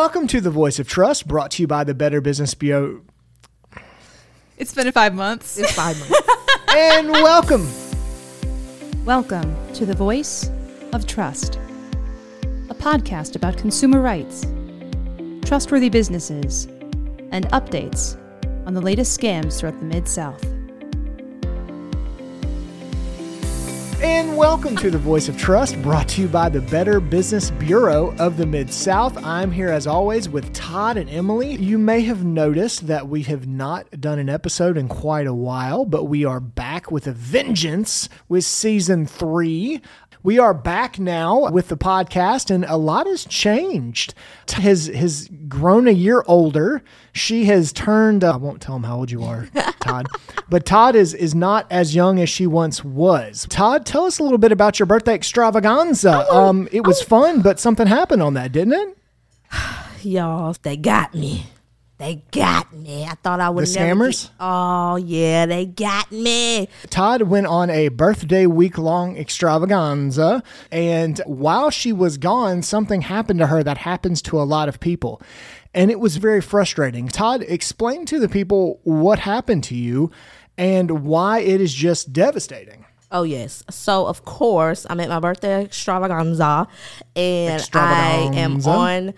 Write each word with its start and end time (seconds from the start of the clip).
welcome 0.00 0.26
to 0.26 0.42
the 0.42 0.50
Voice 0.50 0.78
of 0.78 0.86
Trust, 0.86 1.26
brought 1.26 1.52
to 1.52 1.62
you 1.62 1.66
by 1.66 1.82
the 1.82 1.94
Better 1.94 2.20
Business 2.20 2.52
Bureau. 2.52 3.00
It's 4.58 4.74
been 4.74 4.92
five 4.92 5.14
months. 5.14 5.56
It's 5.56 5.72
five 5.72 5.98
months. 5.98 6.20
And 6.76 7.12
welcome. 7.12 7.66
Welcome 9.06 9.56
to 9.72 9.86
the 9.86 9.94
Voice 9.94 10.50
of 10.92 11.06
Trust, 11.06 11.58
a 12.68 12.74
podcast 12.74 13.36
about 13.36 13.56
consumer 13.56 14.02
rights, 14.02 14.44
trustworthy 15.46 15.88
businesses, 15.88 16.66
and 17.32 17.48
updates 17.48 18.18
on 18.66 18.74
the 18.74 18.82
latest 18.82 19.18
scams 19.18 19.58
throughout 19.58 19.78
the 19.78 19.86
Mid 19.86 20.06
South. 20.06 20.44
And 24.02 24.36
welcome 24.36 24.76
to 24.76 24.90
the 24.90 24.98
Voice 24.98 25.26
of 25.30 25.38
Trust, 25.38 25.80
brought 25.80 26.06
to 26.10 26.20
you 26.20 26.28
by 26.28 26.50
the 26.50 26.60
Better 26.60 27.00
Business 27.00 27.50
Bureau 27.50 28.14
of 28.18 28.36
the 28.36 28.44
Mid 28.44 28.70
South. 28.70 29.16
I'm 29.24 29.50
here 29.50 29.70
as 29.70 29.86
always 29.86 30.28
with 30.28 30.52
Todd 30.52 30.98
and 30.98 31.08
Emily. 31.08 31.54
You 31.54 31.78
may 31.78 32.02
have 32.02 32.22
noticed 32.22 32.88
that 32.88 33.08
we 33.08 33.22
have 33.22 33.46
not 33.46 33.98
done 33.98 34.18
an 34.18 34.28
episode 34.28 34.76
in 34.76 34.86
quite 34.86 35.26
a 35.26 35.32
while, 35.32 35.86
but 35.86 36.04
we 36.04 36.26
are 36.26 36.40
back 36.40 36.90
with 36.90 37.06
a 37.06 37.12
vengeance 37.12 38.10
with 38.28 38.44
season 38.44 39.06
three. 39.06 39.80
We 40.26 40.40
are 40.40 40.52
back 40.52 40.98
now 40.98 41.50
with 41.50 41.68
the 41.68 41.76
podcast, 41.76 42.50
and 42.50 42.64
a 42.64 42.76
lot 42.76 43.06
has 43.06 43.24
changed. 43.26 44.12
Has 44.54 44.88
has 44.88 45.30
grown 45.46 45.86
a 45.86 45.92
year 45.92 46.24
older. 46.26 46.82
She 47.12 47.44
has 47.44 47.72
turned. 47.72 48.24
Uh, 48.24 48.32
I 48.32 48.36
won't 48.36 48.60
tell 48.60 48.74
him 48.74 48.82
how 48.82 48.96
old 48.96 49.12
you 49.12 49.22
are, 49.22 49.48
Todd, 49.80 50.08
but 50.48 50.66
Todd 50.66 50.96
is 50.96 51.14
is 51.14 51.32
not 51.32 51.70
as 51.70 51.94
young 51.94 52.18
as 52.18 52.28
she 52.28 52.44
once 52.44 52.82
was. 52.82 53.46
Todd, 53.48 53.86
tell 53.86 54.04
us 54.04 54.18
a 54.18 54.24
little 54.24 54.36
bit 54.36 54.50
about 54.50 54.80
your 54.80 54.86
birthday 54.86 55.14
extravaganza. 55.14 56.28
Um, 56.28 56.68
it 56.72 56.84
was 56.84 57.00
fun, 57.00 57.40
but 57.40 57.60
something 57.60 57.86
happened 57.86 58.20
on 58.20 58.34
that, 58.34 58.50
didn't 58.50 58.72
it? 58.72 58.98
Y'all, 60.02 60.56
they 60.60 60.76
got 60.76 61.14
me. 61.14 61.46
They 61.98 62.22
got 62.30 62.74
me. 62.74 63.04
I 63.04 63.14
thought 63.22 63.40
I 63.40 63.48
would 63.48 63.66
The 63.66 63.78
never 63.80 64.04
scammers? 64.10 64.22
get- 64.24 64.30
oh 64.40 64.96
yeah, 64.96 65.46
they 65.46 65.64
got 65.64 66.12
me. 66.12 66.68
Todd 66.90 67.22
went 67.22 67.46
on 67.46 67.70
a 67.70 67.88
birthday 67.88 68.44
week 68.44 68.76
long 68.76 69.16
extravaganza, 69.16 70.42
and 70.70 71.20
while 71.24 71.70
she 71.70 71.92
was 71.94 72.18
gone, 72.18 72.60
something 72.62 73.00
happened 73.02 73.38
to 73.40 73.46
her 73.46 73.62
that 73.62 73.78
happens 73.78 74.20
to 74.22 74.38
a 74.40 74.44
lot 74.44 74.68
of 74.68 74.78
people. 74.78 75.22
And 75.72 75.90
it 75.90 75.98
was 75.98 76.18
very 76.18 76.40
frustrating. 76.42 77.08
Todd, 77.08 77.42
explain 77.48 78.04
to 78.06 78.18
the 78.18 78.28
people 78.28 78.80
what 78.84 79.20
happened 79.20 79.64
to 79.64 79.74
you 79.74 80.10
and 80.58 81.02
why 81.04 81.38
it 81.40 81.60
is 81.62 81.72
just 81.72 82.12
devastating. 82.12 82.84
Oh 83.10 83.22
yes. 83.22 83.62
So 83.70 84.06
of 84.06 84.24
course 84.24 84.84
I'm 84.90 85.00
at 85.00 85.08
my 85.08 85.20
birthday 85.20 85.64
extravaganza, 85.64 86.66
and 87.14 87.66
I 87.72 88.30
am 88.34 88.60
on 88.66 89.14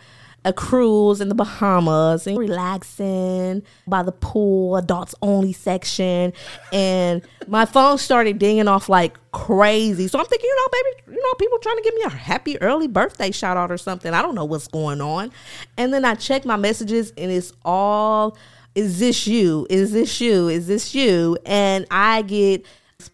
a 0.48 0.52
cruise 0.52 1.20
in 1.20 1.28
the 1.28 1.34
Bahamas 1.34 2.26
and 2.26 2.38
relaxing 2.38 3.62
by 3.86 4.02
the 4.02 4.12
pool, 4.12 4.76
adults 4.76 5.14
only 5.20 5.52
section, 5.52 6.32
and 6.72 7.22
my 7.46 7.66
phone 7.66 7.98
started 7.98 8.38
dinging 8.38 8.66
off 8.66 8.88
like 8.88 9.18
crazy. 9.32 10.08
So 10.08 10.18
I'm 10.18 10.24
thinking, 10.24 10.48
you 10.48 10.56
know, 10.56 10.68
baby, 10.72 11.16
you 11.16 11.22
know, 11.22 11.34
people 11.34 11.58
trying 11.58 11.76
to 11.76 11.82
give 11.82 11.94
me 11.94 12.02
a 12.02 12.08
happy 12.08 12.60
early 12.62 12.88
birthday 12.88 13.30
shout 13.30 13.58
out 13.58 13.70
or 13.70 13.76
something. 13.76 14.14
I 14.14 14.22
don't 14.22 14.34
know 14.34 14.46
what's 14.46 14.68
going 14.68 15.02
on. 15.02 15.30
And 15.76 15.92
then 15.92 16.06
I 16.06 16.14
check 16.14 16.46
my 16.46 16.56
messages 16.56 17.12
and 17.18 17.30
it's 17.30 17.52
all 17.64 18.38
is 18.74 19.00
this 19.00 19.26
you? 19.26 19.66
Is 19.68 19.92
this 19.92 20.20
you? 20.20 20.48
Is 20.48 20.66
this 20.66 20.94
you? 20.94 21.36
And 21.44 21.84
I 21.90 22.22
get 22.22 22.64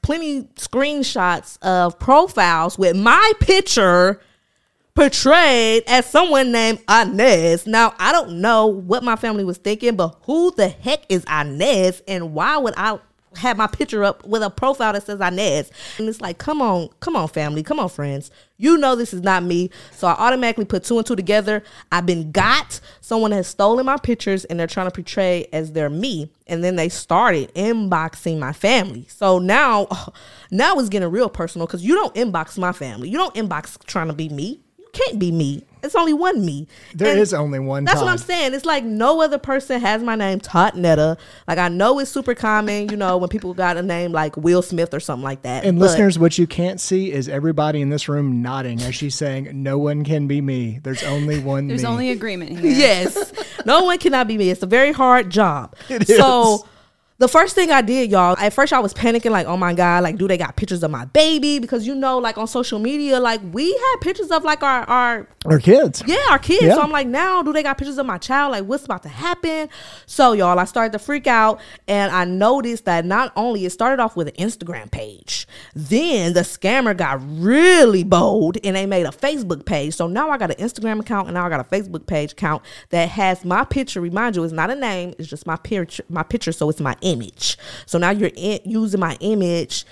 plenty 0.03 0.43
screenshots 0.57 1.59
of 1.63 1.99
profiles 1.99 2.79
with 2.79 2.97
my 2.97 3.33
picture 3.41 4.21
portrayed 4.95 5.83
as 5.89 6.07
someone 6.07 6.53
named 6.53 6.79
Inez. 6.89 7.67
Now, 7.67 7.95
I 7.99 8.13
don't 8.13 8.41
know 8.41 8.67
what 8.67 9.03
my 9.03 9.17
family 9.17 9.45
was 9.45 9.59
thinking, 9.59 9.97
but 9.97 10.17
who 10.23 10.53
the 10.53 10.69
heck 10.69 11.05
is 11.09 11.25
Inez 11.25 12.03
and 12.07 12.33
why 12.33 12.57
would 12.59 12.75
I 12.77 13.01
have 13.37 13.57
my 13.57 13.67
picture 13.67 14.05
up 14.05 14.25
with 14.25 14.41
a 14.45 14.51
profile 14.51 14.93
that 14.93 15.05
says 15.05 15.21
Inez? 15.21 15.73
And 15.99 16.09
it's 16.09 16.21
like, 16.21 16.39
come 16.39 16.63
on, 16.63 16.91
come 17.01 17.17
on, 17.17 17.27
family, 17.27 17.65
come 17.65 17.81
on, 17.81 17.89
friends. 17.89 18.31
You 18.57 18.79
know 18.79 18.95
this 18.95 19.13
is 19.13 19.21
not 19.21 19.43
me. 19.43 19.71
So 19.91 20.07
I 20.07 20.13
automatically 20.13 20.65
put 20.65 20.85
two 20.85 20.97
and 20.97 21.05
two 21.05 21.17
together. 21.17 21.65
I've 21.91 22.07
been 22.07 22.31
got. 22.31 22.79
Someone 23.01 23.33
has 23.33 23.49
stolen 23.49 23.85
my 23.87 23.97
pictures 23.97 24.45
and 24.45 24.61
they're 24.61 24.69
trying 24.69 24.87
to 24.87 24.93
portray 24.93 25.49
as 25.53 25.73
they're 25.73 25.91
me. 25.91 26.31
And 26.47 26.63
then 26.63 26.77
they 26.77 26.89
started 26.89 27.53
inboxing 27.55 28.39
my 28.39 28.53
family. 28.53 29.07
So 29.09 29.41
now, 29.41 29.89
now 30.53 30.79
it's 30.79 30.89
getting 30.89 31.11
real 31.11 31.29
personal 31.29 31.67
because 31.67 31.85
you 31.85 31.97
don't 31.97 32.15
inbox 32.15 32.57
my 32.57 32.71
family. 32.71 33.09
You 33.09 33.19
don't 33.19 33.35
inbox 33.35 33.85
trying 33.87 34.07
to 34.07 34.15
be 34.15 34.29
me. 34.29 34.61
You 34.95 35.03
can't 35.07 35.19
be 35.19 35.33
me. 35.33 35.65
It's 35.83 35.95
only 35.95 36.15
one 36.15 36.43
me. 36.47 36.67
There 36.95 37.15
is 37.15 37.35
And 37.35 37.43
only 37.43 37.59
one 37.59 37.85
That's 37.85 38.01
what 38.01 38.09
I'm 38.09 38.17
saying. 38.17 38.55
It's 38.55 38.65
like 38.65 38.85
no 38.85 39.21
other 39.21 39.37
person 39.37 39.79
has 39.83 40.03
my 40.03 40.15
name, 40.15 40.41
Todd 40.41 40.77
Netta. 40.77 41.19
Like 41.47 41.59
I 41.59 41.69
know 41.69 41.99
it's 41.99 42.11
super 42.11 42.35
common, 42.35 42.89
you 42.89 42.97
know, 42.97 43.19
when 43.19 43.29
people 43.29 43.53
got 43.53 43.77
a 43.77 43.83
name 43.83 44.11
like 44.11 44.35
Will 44.39 44.63
Smith 44.63 44.95
or 44.95 45.01
something 45.01 45.23
like 45.23 45.43
that. 45.43 45.65
And 45.67 45.79
But- 45.79 45.85
listeners, 45.87 46.19
what 46.19 46.39
you 46.39 46.47
can't 46.47 46.81
see 46.81 47.13
is 47.13 47.29
everybody 47.29 47.83
in 47.83 47.91
this 47.91 48.09
room 48.09 48.41
nodding 48.41 48.81
as 48.81 48.95
she's 48.95 49.15
saying, 49.15 49.51
No 49.53 49.77
one 49.77 50.05
can 50.05 50.27
be 50.27 50.41
me. 50.41 50.81
There's 50.83 51.03
only 51.03 51.39
one 51.43 51.67
There's 51.69 51.83
me. 51.83 51.89
only 51.89 52.11
agreement 52.13 52.59
here. 52.59 52.71
yes. 52.73 53.33
No 53.67 53.85
one 53.85 53.99
cannot 53.99 54.27
be 54.27 54.39
me. 54.39 54.49
It's 54.49 54.63
a 54.63 54.67
very 54.67 54.93
hard 54.93 55.29
job. 55.29 55.77
It 55.91 56.07
so 56.09 56.55
is. 56.55 56.63
The 57.19 57.29
first 57.29 57.55
thing 57.55 57.71
I 57.71 57.81
did, 57.81 58.11
y'all, 58.11 58.37
at 58.39 58.53
first 58.53 58.73
I 58.73 58.81
was 58.81 58.93
panicking, 58.93 59.31
like, 59.31 59.47
oh 59.47 59.57
my 59.57 59.73
God, 59.73 60.03
like, 60.03 60.17
do 60.17 60.27
they 60.27 60.37
got 60.37 60.57
pictures 60.57 60.83
of 60.83 60.91
my 60.91 61.05
baby? 61.07 61.61
Because 61.61 61.87
you 61.87 61.95
know, 61.95 62.19
like 62.19 62.37
on 62.39 62.49
social 62.49 62.81
media, 62.81 63.21
like 63.21 63.41
we 63.53 63.73
had 63.73 63.97
pictures 64.01 64.31
of 64.33 64.43
like 64.43 64.63
our 64.65 64.83
our 64.89 65.29
Our 65.45 65.61
kids. 65.61 66.03
yeah, 66.07 66.17
our 66.31 66.41
kids. 66.41 66.65
Yeah. 66.65 66.75
So 66.75 66.83
I'm 66.83 66.91
like, 66.91 67.07
now 67.07 67.41
do 67.43 67.53
they 67.53 67.63
got 67.63 67.79
pictures 67.79 67.99
of 67.99 68.07
my 68.07 68.19
child? 68.19 68.51
Like, 68.53 68.65
what's 68.65 68.85
about 68.85 69.05
to 69.05 69.09
happen? 69.09 69.69
So, 70.07 70.33
y'all, 70.33 70.59
I 70.59 70.65
started 70.65 70.93
to 70.93 70.99
freak 70.99 71.27
out, 71.29 71.61
and 71.87 72.11
I 72.11 72.25
noticed 72.25 72.85
that 72.87 73.05
not 73.05 73.33
only 73.37 73.65
it 73.65 73.71
started 73.71 74.03
off 74.03 74.17
with 74.17 74.29
an 74.29 74.35
Instagram 74.35 74.91
page, 74.91 75.47
then 75.75 76.33
the 76.33 76.41
scammer 76.41 76.97
got 76.97 77.21
really 77.25 78.03
bold 78.03 78.59
and 78.65 78.75
they 78.75 78.87
made 78.87 79.07
a 79.07 79.11
Facebook 79.11 79.65
page. 79.65 79.95
So 79.95 80.09
now 80.09 80.31
I 80.31 80.39
got 80.39 80.51
an 80.51 80.57
Instagram 80.57 80.99
account 81.01 81.29
and 81.29 81.35
now 81.35 81.47
I 81.47 81.49
got 81.49 81.61
a 81.61 81.65
Facebook 81.65 82.07
page 82.07 82.33
account 82.33 82.63
that 82.91 83.09
has 83.11 83.45
my 83.45 83.65
picture. 83.65 84.01
Remind 84.01 84.35
you, 84.35 84.43
it's 84.43 84.53
not 84.53 84.71
a 84.71 84.75
name; 84.75 85.15
it's 85.19 85.29
just 85.29 85.47
my 85.47 85.57
picture. 85.57 86.03
My 86.09 86.23
picture, 86.25 86.51
so 86.51 86.69
it's 86.69 86.81
my 86.81 86.97
image. 87.05 87.57
So 87.87 87.99
now 87.99 88.11
you're 88.11 88.33
in, 88.35 88.59
using 88.65 88.99
my 88.99 89.17
image 89.21 89.85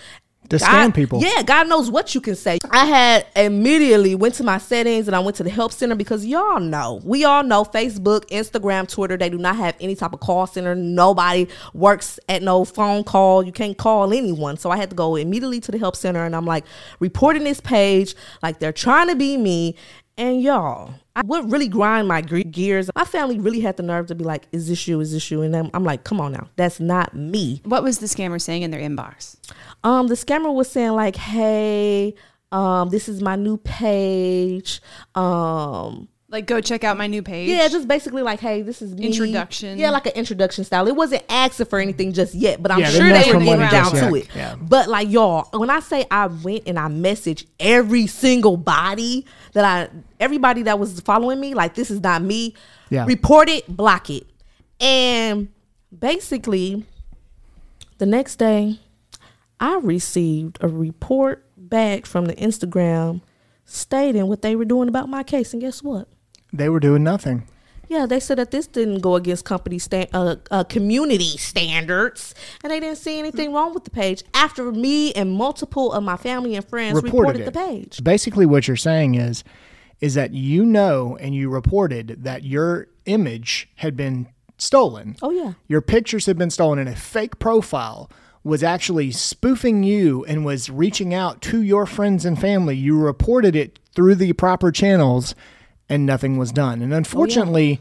To 0.49 0.57
scam 0.57 0.93
people. 0.93 1.23
Yeah, 1.23 1.43
God 1.43 1.69
knows 1.69 1.91
what 1.91 2.15
you 2.15 2.21
can 2.21 2.35
say. 2.35 2.59
I 2.71 2.85
had 2.85 3.27
immediately 3.37 4.15
went 4.15 4.35
to 4.35 4.45
my 4.45 4.59
settings 4.59 5.07
and 5.07 5.15
I 5.15 5.21
went 5.21 5.37
to 5.37 5.45
the 5.45 5.51
help 5.51 5.73
center 5.73 5.95
because 5.95 6.27
y'all 6.27 6.61
know, 6.61 7.01
we 7.05 7.25
all 7.25 7.43
know 7.43 7.65
Facebook, 7.65 8.27
Instagram, 8.29 8.89
Twitter, 8.89 9.17
they 9.17 9.31
do 9.31 9.39
not 9.39 9.57
have 9.57 9.77
any 9.81 9.95
type 9.95 10.13
of 10.13 10.21
call 10.21 10.47
center. 10.47 10.75
Nobody 10.75 11.49
works 11.73 12.19
at 12.29 12.43
no 12.43 12.65
phone 12.65 13.05
call. 13.05 13.45
You 13.45 13.53
can't 13.53 13.79
call 13.79 14.13
anyone. 14.13 14.57
So 14.57 14.71
I 14.71 14.77
had 14.77 14.91
to 14.91 14.97
go 14.97 15.17
immediately 15.17 15.61
to 15.61 15.71
the 15.73 15.79
help 15.79 15.97
center 15.97 16.25
and 16.25 16.35
I'm 16.35 16.47
like 16.47 16.65
reporting 16.99 17.45
this 17.45 17.61
page 17.61 18.15
like 18.43 18.59
they're 18.59 18.73
trying 18.73 19.09
to 19.09 19.15
be 19.15 19.37
me. 19.37 19.77
And 20.19 20.43
y'all, 20.43 20.95
I, 21.17 21.23
what 21.23 21.51
really 21.51 21.69
grind 21.69 22.07
my 22.07 22.21
gears, 22.21 22.91
my 22.95 23.05
family 23.05 23.39
really 23.39 23.61
had 23.61 23.77
the 23.77 23.83
nerve 23.83 24.07
to 24.07 24.15
be 24.15 24.25
like, 24.25 24.47
is 24.53 24.69
this 24.69 24.87
you? 24.87 25.01
Is 25.01 25.13
this 25.13 25.31
you? 25.31 25.41
And 25.43 25.55
then 25.55 25.71
I'm 25.73 25.85
like, 25.85 26.05
come 26.05 26.21
on 26.21 26.33
now, 26.33 26.49
that's 26.57 26.81
not 26.81 27.15
me. 27.17 27.63
What 27.65 27.83
was 27.83 27.99
the 27.99 28.07
scammer 28.07 28.41
saying 28.41 28.63
in 28.63 28.71
their 28.71 28.81
inbox? 28.81 29.37
Um, 29.85 30.09
the 30.09 30.15
scammer 30.15 30.53
was 30.53 30.71
saying 30.71 30.93
like, 30.93 31.17
"Hey, 31.17 32.15
um, 32.53 32.91
this 32.91 33.09
is 33.09 33.23
my 33.23 33.35
new 33.35 33.57
page. 33.57 34.83
Um, 35.15 36.09
Like, 36.33 36.47
go 36.47 36.63
check 36.63 36.83
out 36.83 36.97
my 36.97 37.07
new 37.07 37.23
page. 37.23 37.51
yeah, 37.51 37.69
just 37.69 37.87
basically 37.87 38.23
like, 38.23 38.41
hey, 38.41 38.63
this 38.63 38.81
is 38.81 38.95
me. 38.95 39.07
Introduction. 39.09 39.79
Yeah, 39.79 39.91
like 39.91 40.07
an 40.07 40.13
introduction 40.13 40.65
style. 40.65 40.89
It 40.89 40.97
wasn't 40.97 41.25
asking 41.29 41.67
for 41.67 41.79
anything 41.79 42.15
just 42.15 42.35
yet, 42.35 42.63
but 42.63 42.73
I'm 42.73 42.81
Yeah, 42.81 42.91
they 42.91 42.97
sure 42.97 43.07
messed 43.09 43.27
they 43.27 43.33
were 43.35 43.39
with 43.39 43.47
getting 43.49 43.69
down 43.69 43.91
just 43.91 43.95
to 43.97 44.17
yet. 44.17 44.25
it. 44.25 44.29
Yeah. 44.35 44.55
But 44.59 44.89
like 44.89 45.11
y'all, 45.11 45.47
when 45.53 45.69
I 45.69 45.81
say 45.81 46.07
I 46.11 46.29
went 46.29 46.63
and 46.67 46.79
I 46.79 46.89
messaged 46.89 47.45
every 47.61 48.07
single 48.07 48.57
body 48.57 49.27
that 49.53 49.65
I, 49.65 49.95
everybody 50.19 50.63
that 50.63 50.79
was 50.79 50.99
following 51.01 51.39
me, 51.39 51.53
like 51.53 51.75
this 51.75 51.91
is 51.91 52.01
not 52.01 52.23
me. 52.23 52.55
Yeah. 52.89 53.05
Report 53.05 53.51
it, 53.51 53.69
block 53.69 54.09
it, 54.09 54.27
and 54.81 55.49
basically, 55.97 56.85
the 57.99 58.07
next 58.07 58.37
day, 58.37 58.81
I 59.61 59.77
received 59.83 60.57
a 60.63 60.69
report 60.69 61.45
back 61.59 62.07
from 62.07 62.25
the 62.25 62.35
Instagram 62.35 63.21
stating 63.65 64.27
what 64.29 64.43
they 64.43 64.57
were 64.57 64.65
doing 64.65 64.89
about 64.89 65.09
my 65.11 65.23
case, 65.23 65.53
and 65.53 65.61
guess 65.63 65.83
what? 65.83 66.09
They 66.53 66.69
were 66.69 66.81
doing 66.81 67.03
nothing. 67.03 67.49
Yeah, 67.89 68.07
they 68.07 68.21
said 68.21 68.39
that 68.39 68.51
this 68.51 68.67
didn't 68.67 69.01
go 69.01 69.17
against 69.17 69.45
company 69.45 69.79
sta- 69.79 70.09
uh, 70.15 70.37
uh, 70.51 70.65
community 70.65 71.37
standards, 71.37 72.35
and 72.63 72.71
they 72.71 72.81
didn't 72.81 72.97
see 72.97 73.19
anything 73.19 73.53
wrong 73.53 73.75
with 73.75 73.85
the 73.85 73.91
page. 73.91 74.23
After 74.33 74.73
me 74.73 75.13
and 75.13 75.33
multiple 75.33 75.93
of 75.93 76.03
my 76.03 76.17
family 76.17 76.55
and 76.55 76.67
friends 76.67 76.95
Reported, 76.95 77.41
reported, 77.41 77.47
the 77.47 77.53
page. 77.53 78.03
Basically, 78.03 78.47
what 78.47 78.67
you're 78.67 78.77
saying 78.79 79.17
is, 79.17 79.45
is 80.01 80.15
that 80.15 80.33
you 80.33 80.65
know 80.65 81.19
and 81.21 81.35
you 81.35 81.51
reported 81.51 82.25
that 82.25 82.45
your 82.45 82.89
image 83.05 83.69
had 83.77 83.95
been 83.97 84.29
stolen. 84.57 85.17
Oh 85.21 85.31
yeah, 85.31 85.53
Your 85.69 85.83
pictures 85.83 86.27
had 86.27 86.39
been 86.39 86.51
stolen, 86.51 86.79
and 86.79 86.89
a 86.89 86.97
fake 86.97 87.39
profile 87.39 88.11
was 88.45 88.63
actually 88.63 89.11
spoofing 89.11 89.83
you 89.83 90.25
and 90.25 90.45
was 90.45 90.71
reaching 90.71 91.13
out 91.15 91.43
to 91.43 91.63
your 91.63 91.87
friends 91.87 92.25
and 92.25 92.41
family. 92.41 92.77
You 92.77 92.99
reported 92.99 93.55
it 93.55 93.79
through 93.95 94.17
the 94.17 94.33
proper 94.33 94.73
channels, 94.73 95.35
and 95.89 96.07
nothing 96.07 96.37
was 96.37 96.53
done. 96.53 96.83
And 96.83 96.93
oh, 96.93 96.97
unfortunately, 96.97 97.81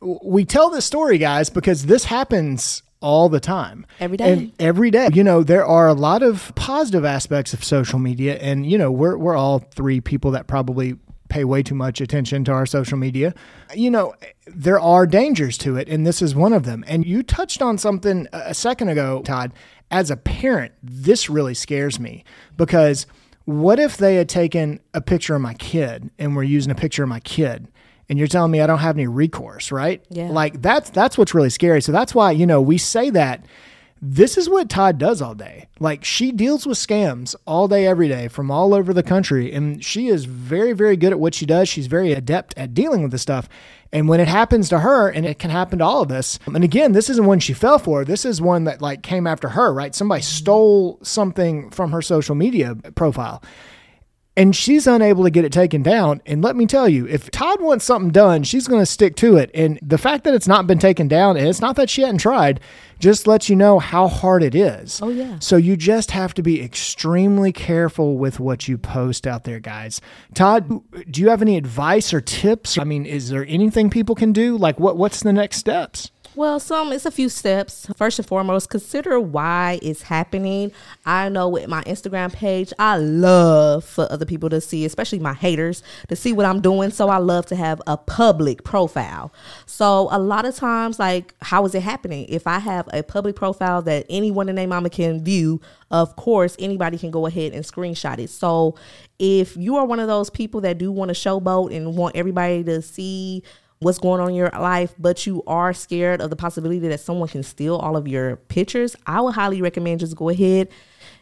w 0.00 0.18
we 0.24 0.44
tell 0.44 0.70
this 0.70 0.84
story, 0.84 1.18
guys, 1.18 1.50
because 1.50 1.86
this 1.86 2.04
happens 2.04 2.82
all 3.00 3.28
the 3.28 3.40
time. 3.40 3.84
Every 4.00 4.16
day. 4.16 4.32
And 4.32 4.52
every 4.58 4.90
day. 4.90 5.08
You 5.12 5.24
know, 5.24 5.42
there 5.42 5.66
are 5.66 5.88
a 5.88 5.92
lot 5.92 6.22
of 6.22 6.52
positive 6.54 7.04
aspects 7.04 7.52
of 7.52 7.62
social 7.64 7.98
media. 7.98 8.36
And, 8.36 8.64
you 8.64 8.78
know, 8.78 8.90
we're, 8.90 9.16
we're 9.16 9.36
all 9.36 9.58
three 9.58 10.00
people 10.00 10.30
that 10.32 10.46
probably 10.46 10.96
pay 11.28 11.44
way 11.44 11.62
too 11.62 11.74
much 11.74 12.00
attention 12.00 12.44
to 12.44 12.52
our 12.52 12.66
social 12.66 12.98
media. 12.98 13.34
You 13.74 13.90
know, 13.90 14.14
there 14.46 14.78
are 14.78 15.06
dangers 15.06 15.58
to 15.58 15.76
it, 15.76 15.88
and 15.88 16.06
this 16.06 16.22
is 16.22 16.34
one 16.34 16.52
of 16.52 16.64
them. 16.64 16.84
And 16.86 17.06
you 17.06 17.22
touched 17.22 17.62
on 17.62 17.78
something 17.78 18.28
a 18.32 18.54
second 18.54 18.88
ago, 18.88 19.22
Todd. 19.22 19.52
As 19.90 20.10
a 20.10 20.16
parent, 20.16 20.72
this 20.82 21.28
really 21.28 21.54
scares 21.54 22.00
me 22.00 22.24
because 22.56 23.06
what 23.44 23.78
if 23.78 23.96
they 23.96 24.16
had 24.16 24.28
taken 24.28 24.80
a 24.94 25.00
picture 25.00 25.34
of 25.34 25.40
my 25.40 25.54
kid 25.54 26.10
and 26.18 26.36
were 26.36 26.42
using 26.42 26.70
a 26.70 26.76
picture 26.76 27.02
of 27.02 27.08
my 27.08 27.20
kid? 27.20 27.68
And 28.08 28.18
you're 28.18 28.28
telling 28.28 28.50
me 28.50 28.60
I 28.60 28.66
don't 28.66 28.80
have 28.80 28.96
any 28.96 29.06
recourse, 29.06 29.72
right? 29.72 30.04
Yeah. 30.10 30.28
Like 30.28 30.60
that's 30.60 30.90
that's 30.90 31.16
what's 31.16 31.34
really 31.34 31.50
scary. 31.50 31.80
So 31.80 31.92
that's 31.92 32.14
why, 32.14 32.32
you 32.32 32.46
know, 32.46 32.60
we 32.60 32.76
say 32.76 33.10
that 33.10 33.44
this 34.04 34.36
is 34.36 34.48
what 34.48 34.68
Todd 34.68 34.98
does 34.98 35.22
all 35.22 35.36
day. 35.36 35.68
Like 35.78 36.04
she 36.04 36.32
deals 36.32 36.66
with 36.66 36.76
scams 36.76 37.36
all 37.46 37.68
day, 37.68 37.86
every 37.86 38.08
day 38.08 38.26
from 38.26 38.50
all 38.50 38.74
over 38.74 38.92
the 38.92 39.04
country. 39.04 39.52
And 39.52 39.82
she 39.82 40.08
is 40.08 40.24
very, 40.24 40.72
very 40.72 40.96
good 40.96 41.12
at 41.12 41.20
what 41.20 41.36
she 41.36 41.46
does. 41.46 41.68
She's 41.68 41.86
very 41.86 42.12
adept 42.12 42.52
at 42.56 42.74
dealing 42.74 43.02
with 43.02 43.12
this 43.12 43.22
stuff. 43.22 43.48
And 43.92 44.08
when 44.08 44.18
it 44.18 44.26
happens 44.26 44.68
to 44.70 44.80
her, 44.80 45.08
and 45.08 45.24
it 45.24 45.38
can 45.38 45.50
happen 45.50 45.78
to 45.78 45.84
all 45.84 46.02
of 46.02 46.10
us, 46.10 46.40
and 46.46 46.64
again, 46.64 46.92
this 46.92 47.08
isn't 47.10 47.26
one 47.26 47.38
she 47.38 47.52
fell 47.52 47.78
for. 47.78 48.04
This 48.04 48.24
is 48.24 48.42
one 48.42 48.64
that 48.64 48.82
like 48.82 49.02
came 49.02 49.26
after 49.26 49.50
her, 49.50 49.72
right? 49.72 49.94
Somebody 49.94 50.22
stole 50.22 50.98
something 51.02 51.70
from 51.70 51.92
her 51.92 52.02
social 52.02 52.34
media 52.34 52.74
profile 52.96 53.40
and 54.36 54.56
she's 54.56 54.86
unable 54.86 55.24
to 55.24 55.30
get 55.30 55.44
it 55.44 55.52
taken 55.52 55.82
down. 55.82 56.22
And 56.24 56.42
let 56.42 56.56
me 56.56 56.66
tell 56.66 56.88
you, 56.88 57.06
if 57.06 57.30
Todd 57.30 57.60
wants 57.60 57.84
something 57.84 58.10
done, 58.10 58.44
she's 58.44 58.66
going 58.66 58.80
to 58.80 58.86
stick 58.86 59.14
to 59.16 59.36
it. 59.36 59.50
And 59.52 59.78
the 59.82 59.98
fact 59.98 60.24
that 60.24 60.34
it's 60.34 60.48
not 60.48 60.66
been 60.66 60.78
taken 60.78 61.06
down, 61.06 61.36
and 61.36 61.46
it's 61.46 61.60
not 61.60 61.76
that 61.76 61.90
she 61.90 62.00
hadn't 62.02 62.18
tried, 62.18 62.60
just 62.98 63.26
lets 63.26 63.48
you 63.50 63.56
know 63.56 63.78
how 63.78 64.08
hard 64.08 64.42
it 64.42 64.54
is. 64.54 65.00
Oh, 65.02 65.10
yeah. 65.10 65.38
So 65.38 65.56
you 65.56 65.76
just 65.76 66.12
have 66.12 66.32
to 66.34 66.42
be 66.42 66.62
extremely 66.62 67.52
careful 67.52 68.16
with 68.16 68.40
what 68.40 68.68
you 68.68 68.78
post 68.78 69.26
out 69.26 69.44
there, 69.44 69.60
guys. 69.60 70.00
Todd, 70.34 70.80
do 71.10 71.20
you 71.20 71.28
have 71.28 71.42
any 71.42 71.56
advice 71.56 72.14
or 72.14 72.20
tips? 72.20 72.78
I 72.78 72.84
mean, 72.84 73.04
is 73.04 73.28
there 73.28 73.44
anything 73.46 73.90
people 73.90 74.14
can 74.14 74.32
do? 74.32 74.56
Like, 74.56 74.80
what 74.80 74.96
what's 74.96 75.22
the 75.22 75.32
next 75.32 75.58
steps? 75.58 76.10
Well, 76.34 76.58
some 76.60 76.94
it's 76.94 77.04
a 77.04 77.10
few 77.10 77.28
steps. 77.28 77.86
First 77.94 78.18
and 78.18 78.26
foremost, 78.26 78.70
consider 78.70 79.20
why 79.20 79.78
it's 79.82 80.00
happening. 80.00 80.72
I 81.04 81.28
know 81.28 81.46
with 81.46 81.68
my 81.68 81.82
Instagram 81.82 82.32
page, 82.32 82.72
I 82.78 82.96
love 82.96 83.84
for 83.84 84.10
other 84.10 84.24
people 84.24 84.48
to 84.48 84.60
see, 84.62 84.86
especially 84.86 85.18
my 85.18 85.34
haters, 85.34 85.82
to 86.08 86.16
see 86.16 86.32
what 86.32 86.46
I'm 86.46 86.62
doing. 86.62 86.90
So 86.90 87.10
I 87.10 87.18
love 87.18 87.44
to 87.46 87.56
have 87.56 87.82
a 87.86 87.98
public 87.98 88.64
profile. 88.64 89.30
So 89.66 90.08
a 90.10 90.18
lot 90.18 90.46
of 90.46 90.56
times, 90.56 90.98
like, 90.98 91.34
how 91.42 91.66
is 91.66 91.74
it 91.74 91.82
happening? 91.82 92.24
If 92.30 92.46
I 92.46 92.60
have 92.60 92.88
a 92.94 93.02
public 93.02 93.36
profile 93.36 93.82
that 93.82 94.06
anyone 94.08 94.48
in 94.48 94.56
their 94.56 94.66
mama 94.66 94.88
can 94.88 95.22
view, 95.22 95.60
of 95.90 96.16
course, 96.16 96.56
anybody 96.58 96.96
can 96.96 97.10
go 97.10 97.26
ahead 97.26 97.52
and 97.52 97.62
screenshot 97.62 98.18
it. 98.18 98.30
So 98.30 98.76
if 99.18 99.54
you 99.58 99.76
are 99.76 99.84
one 99.84 100.00
of 100.00 100.08
those 100.08 100.30
people 100.30 100.62
that 100.62 100.78
do 100.78 100.90
want 100.92 101.10
to 101.10 101.14
showboat 101.14 101.76
and 101.76 101.94
want 101.94 102.16
everybody 102.16 102.64
to 102.64 102.80
see 102.80 103.42
what's 103.82 103.98
going 103.98 104.20
on 104.20 104.30
in 104.30 104.34
your 104.34 104.50
life, 104.50 104.94
but 104.98 105.26
you 105.26 105.42
are 105.46 105.72
scared 105.72 106.20
of 106.20 106.30
the 106.30 106.36
possibility 106.36 106.78
that 106.88 107.00
someone 107.00 107.28
can 107.28 107.42
steal 107.42 107.76
all 107.76 107.96
of 107.96 108.06
your 108.08 108.36
pictures, 108.36 108.96
I 109.06 109.20
would 109.20 109.34
highly 109.34 109.60
recommend 109.60 110.00
just 110.00 110.16
go 110.16 110.28
ahead 110.28 110.68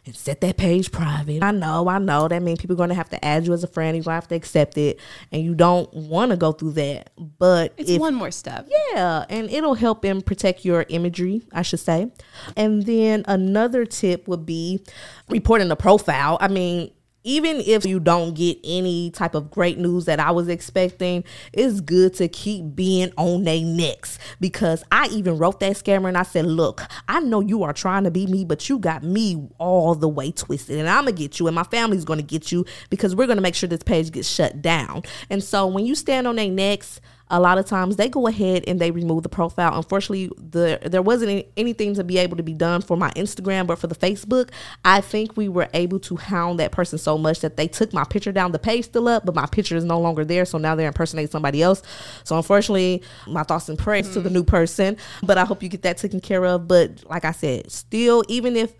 and 0.05 0.15
set 0.15 0.41
that 0.41 0.57
page 0.57 0.91
private. 0.91 1.43
I 1.43 1.51
know, 1.51 1.87
I 1.87 1.99
know 1.99 2.27
that 2.27 2.41
means 2.41 2.59
people 2.59 2.73
are 2.75 2.77
going 2.77 2.89
to 2.89 2.95
have 2.95 3.09
to 3.09 3.23
add 3.23 3.45
you 3.45 3.53
as 3.53 3.63
a 3.63 3.67
friend. 3.67 3.95
You're 3.95 4.03
going 4.03 4.13
to 4.13 4.15
have 4.15 4.27
to 4.29 4.35
accept 4.35 4.77
it, 4.77 4.99
and 5.31 5.43
you 5.43 5.53
don't 5.53 5.91
want 5.93 6.31
to 6.31 6.37
go 6.37 6.51
through 6.51 6.71
that. 6.73 7.11
But 7.17 7.73
It's 7.77 7.91
if, 7.91 7.99
one 7.99 8.15
more 8.15 8.31
step. 8.31 8.67
yeah, 8.93 9.25
and 9.29 9.49
it'll 9.49 9.75
help 9.75 10.01
them 10.01 10.21
protect 10.21 10.65
your 10.65 10.85
imagery, 10.89 11.43
I 11.53 11.61
should 11.61 11.79
say. 11.79 12.11
And 12.57 12.83
then 12.85 13.25
another 13.27 13.85
tip 13.85 14.27
would 14.27 14.45
be 14.45 14.83
reporting 15.29 15.67
the 15.67 15.75
profile. 15.75 16.37
I 16.41 16.47
mean, 16.47 16.91
even 17.23 17.57
if 17.57 17.85
you 17.85 17.99
don't 17.99 18.33
get 18.33 18.57
any 18.63 19.11
type 19.11 19.35
of 19.35 19.51
great 19.51 19.77
news 19.77 20.05
that 20.05 20.19
I 20.19 20.31
was 20.31 20.47
expecting, 20.47 21.23
it's 21.53 21.81
good 21.81 22.13
to 22.15 22.27
keep 22.27 22.75
being 22.75 23.11
on 23.17 23.43
their 23.43 23.61
necks 23.61 24.17
because 24.39 24.83
I 24.91 25.07
even 25.07 25.37
wrote 25.37 25.59
that 25.59 25.73
scammer 25.73 26.07
and 26.07 26.17
I 26.17 26.23
said, 26.23 26.45
Look, 26.45 26.83
I 27.07 27.19
know 27.19 27.39
you 27.39 27.63
are 27.63 27.73
trying 27.73 28.03
to 28.05 28.11
be 28.11 28.27
me, 28.27 28.45
but 28.45 28.69
you 28.69 28.79
got 28.79 29.03
me 29.03 29.49
all 29.57 29.95
the 29.95 30.09
way 30.09 30.31
twisted, 30.31 30.79
and 30.79 30.89
I'm 30.89 31.05
gonna 31.05 31.11
get 31.11 31.39
you, 31.39 31.47
and 31.47 31.55
my 31.55 31.63
family's 31.63 32.05
gonna 32.05 32.21
get 32.21 32.51
you 32.51 32.65
because 32.89 33.15
we're 33.15 33.27
gonna 33.27 33.41
make 33.41 33.55
sure 33.55 33.69
this 33.69 33.83
page 33.83 34.11
gets 34.11 34.29
shut 34.29 34.61
down. 34.61 35.03
And 35.29 35.43
so 35.43 35.67
when 35.67 35.85
you 35.85 35.95
stand 35.95 36.27
on 36.27 36.35
their 36.35 36.49
necks, 36.49 37.01
a 37.31 37.39
lot 37.39 37.57
of 37.57 37.65
times 37.65 37.95
they 37.95 38.09
go 38.09 38.27
ahead 38.27 38.65
and 38.67 38.79
they 38.79 38.91
remove 38.91 39.23
the 39.23 39.29
profile. 39.29 39.75
Unfortunately, 39.75 40.29
the 40.37 40.79
there 40.83 41.01
wasn't 41.01 41.31
any, 41.31 41.47
anything 41.55 41.95
to 41.95 42.03
be 42.03 42.17
able 42.17 42.35
to 42.35 42.43
be 42.43 42.53
done 42.53 42.81
for 42.81 42.97
my 42.97 43.09
Instagram, 43.11 43.65
but 43.65 43.79
for 43.79 43.87
the 43.87 43.95
Facebook, 43.95 44.49
I 44.83 44.99
think 44.99 45.37
we 45.37 45.47
were 45.47 45.69
able 45.73 45.99
to 46.01 46.17
hound 46.17 46.59
that 46.59 46.73
person 46.73 46.99
so 46.99 47.17
much 47.17 47.39
that 47.39 47.55
they 47.55 47.69
took 47.69 47.93
my 47.93 48.03
picture 48.03 48.33
down. 48.33 48.51
The 48.51 48.59
page 48.59 48.85
still 48.85 49.07
up, 49.07 49.25
but 49.25 49.33
my 49.33 49.45
picture 49.45 49.77
is 49.77 49.85
no 49.85 49.99
longer 49.99 50.25
there. 50.25 50.43
So 50.43 50.57
now 50.57 50.75
they're 50.75 50.87
impersonating 50.87 51.31
somebody 51.31 51.63
else. 51.63 51.81
So 52.25 52.35
unfortunately, 52.35 53.01
my 53.27 53.43
thoughts 53.43 53.69
and 53.69 53.79
prayers 53.79 54.11
to 54.13 54.19
the 54.19 54.29
new 54.29 54.43
person. 54.43 54.97
But 55.23 55.37
I 55.37 55.45
hope 55.45 55.63
you 55.63 55.69
get 55.69 55.83
that 55.83 55.97
taken 55.97 56.19
care 56.19 56.45
of. 56.45 56.67
But 56.67 57.05
like 57.09 57.23
I 57.23 57.31
said, 57.31 57.71
still, 57.71 58.23
even 58.27 58.57
if 58.57 58.73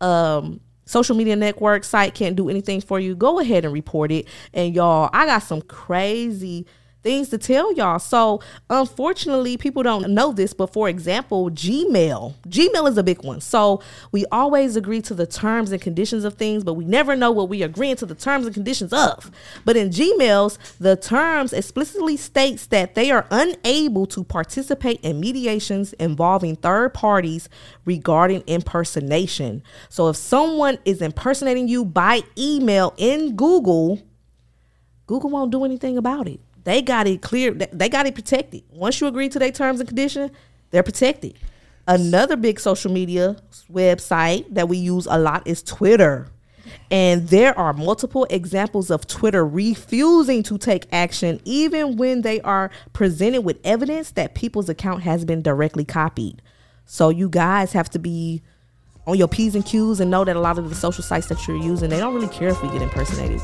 um 0.00 0.60
social 0.86 1.14
media 1.14 1.36
network 1.36 1.84
site 1.84 2.14
can't 2.14 2.34
do 2.34 2.48
anything 2.48 2.80
for 2.80 2.98
you, 2.98 3.14
go 3.14 3.38
ahead 3.38 3.66
and 3.66 3.74
report 3.74 4.10
it. 4.10 4.26
And 4.54 4.74
y'all, 4.74 5.10
I 5.12 5.26
got 5.26 5.42
some 5.42 5.60
crazy 5.60 6.66
things 7.02 7.28
to 7.30 7.38
tell 7.38 7.72
y'all. 7.74 7.98
So, 7.98 8.40
unfortunately, 8.68 9.56
people 9.56 9.82
don't 9.82 10.10
know 10.10 10.32
this, 10.32 10.52
but 10.52 10.72
for 10.72 10.88
example, 10.88 11.50
Gmail. 11.50 12.34
Gmail 12.48 12.88
is 12.88 12.98
a 12.98 13.02
big 13.02 13.22
one. 13.22 13.40
So, 13.40 13.82
we 14.12 14.26
always 14.32 14.76
agree 14.76 15.00
to 15.02 15.14
the 15.14 15.26
terms 15.26 15.72
and 15.72 15.80
conditions 15.80 16.24
of 16.24 16.34
things, 16.34 16.64
but 16.64 16.74
we 16.74 16.84
never 16.84 17.16
know 17.16 17.30
what 17.30 17.48
we 17.48 17.62
agreeing 17.62 17.96
to 17.96 18.06
the 18.06 18.14
terms 18.14 18.46
and 18.46 18.54
conditions 18.54 18.92
of. 18.92 19.30
But 19.64 19.76
in 19.76 19.90
Gmails, 19.90 20.58
the 20.78 20.96
terms 20.96 21.52
explicitly 21.52 22.16
states 22.16 22.66
that 22.66 22.94
they 22.94 23.10
are 23.10 23.26
unable 23.30 24.06
to 24.06 24.24
participate 24.24 25.00
in 25.02 25.20
mediations 25.20 25.92
involving 25.94 26.56
third 26.56 26.94
parties 26.94 27.48
regarding 27.84 28.42
impersonation. 28.46 29.62
So, 29.88 30.08
if 30.08 30.16
someone 30.16 30.78
is 30.84 31.00
impersonating 31.00 31.68
you 31.68 31.84
by 31.84 32.22
email 32.36 32.94
in 32.96 33.36
Google, 33.36 34.02
Google 35.06 35.30
won't 35.30 35.50
do 35.50 35.64
anything 35.64 35.96
about 35.96 36.28
it. 36.28 36.40
They 36.64 36.82
got 36.82 37.06
it 37.06 37.22
clear. 37.22 37.52
They 37.52 37.88
got 37.88 38.06
it 38.06 38.14
protected. 38.14 38.62
Once 38.70 39.00
you 39.00 39.06
agree 39.06 39.28
to 39.28 39.38
their 39.38 39.52
terms 39.52 39.80
and 39.80 39.88
conditions, 39.88 40.30
they're 40.70 40.82
protected. 40.82 41.38
Another 41.86 42.36
big 42.36 42.60
social 42.60 42.92
media 42.92 43.36
website 43.72 44.44
that 44.52 44.68
we 44.68 44.76
use 44.76 45.06
a 45.06 45.18
lot 45.18 45.46
is 45.46 45.62
Twitter. 45.62 46.28
And 46.90 47.28
there 47.28 47.58
are 47.58 47.72
multiple 47.72 48.26
examples 48.28 48.90
of 48.90 49.06
Twitter 49.06 49.46
refusing 49.46 50.42
to 50.44 50.58
take 50.58 50.86
action 50.92 51.40
even 51.44 51.96
when 51.96 52.22
they 52.22 52.40
are 52.42 52.70
presented 52.92 53.42
with 53.42 53.58
evidence 53.64 54.10
that 54.12 54.34
people's 54.34 54.68
account 54.68 55.02
has 55.02 55.24
been 55.24 55.42
directly 55.42 55.84
copied. 55.84 56.42
So 56.84 57.08
you 57.08 57.28
guys 57.28 57.72
have 57.72 57.90
to 57.90 57.98
be 57.98 58.42
on 59.06 59.16
your 59.16 59.28
P's 59.28 59.54
and 59.54 59.64
Q's 59.64 60.00
and 60.00 60.10
know 60.10 60.24
that 60.24 60.36
a 60.36 60.40
lot 60.40 60.58
of 60.58 60.68
the 60.68 60.74
social 60.74 61.02
sites 61.02 61.28
that 61.28 61.46
you're 61.46 61.56
using, 61.56 61.88
they 61.88 62.00
don't 62.00 62.14
really 62.14 62.28
care 62.28 62.48
if 62.48 62.62
we 62.62 62.68
get 62.68 62.82
impersonated. 62.82 63.40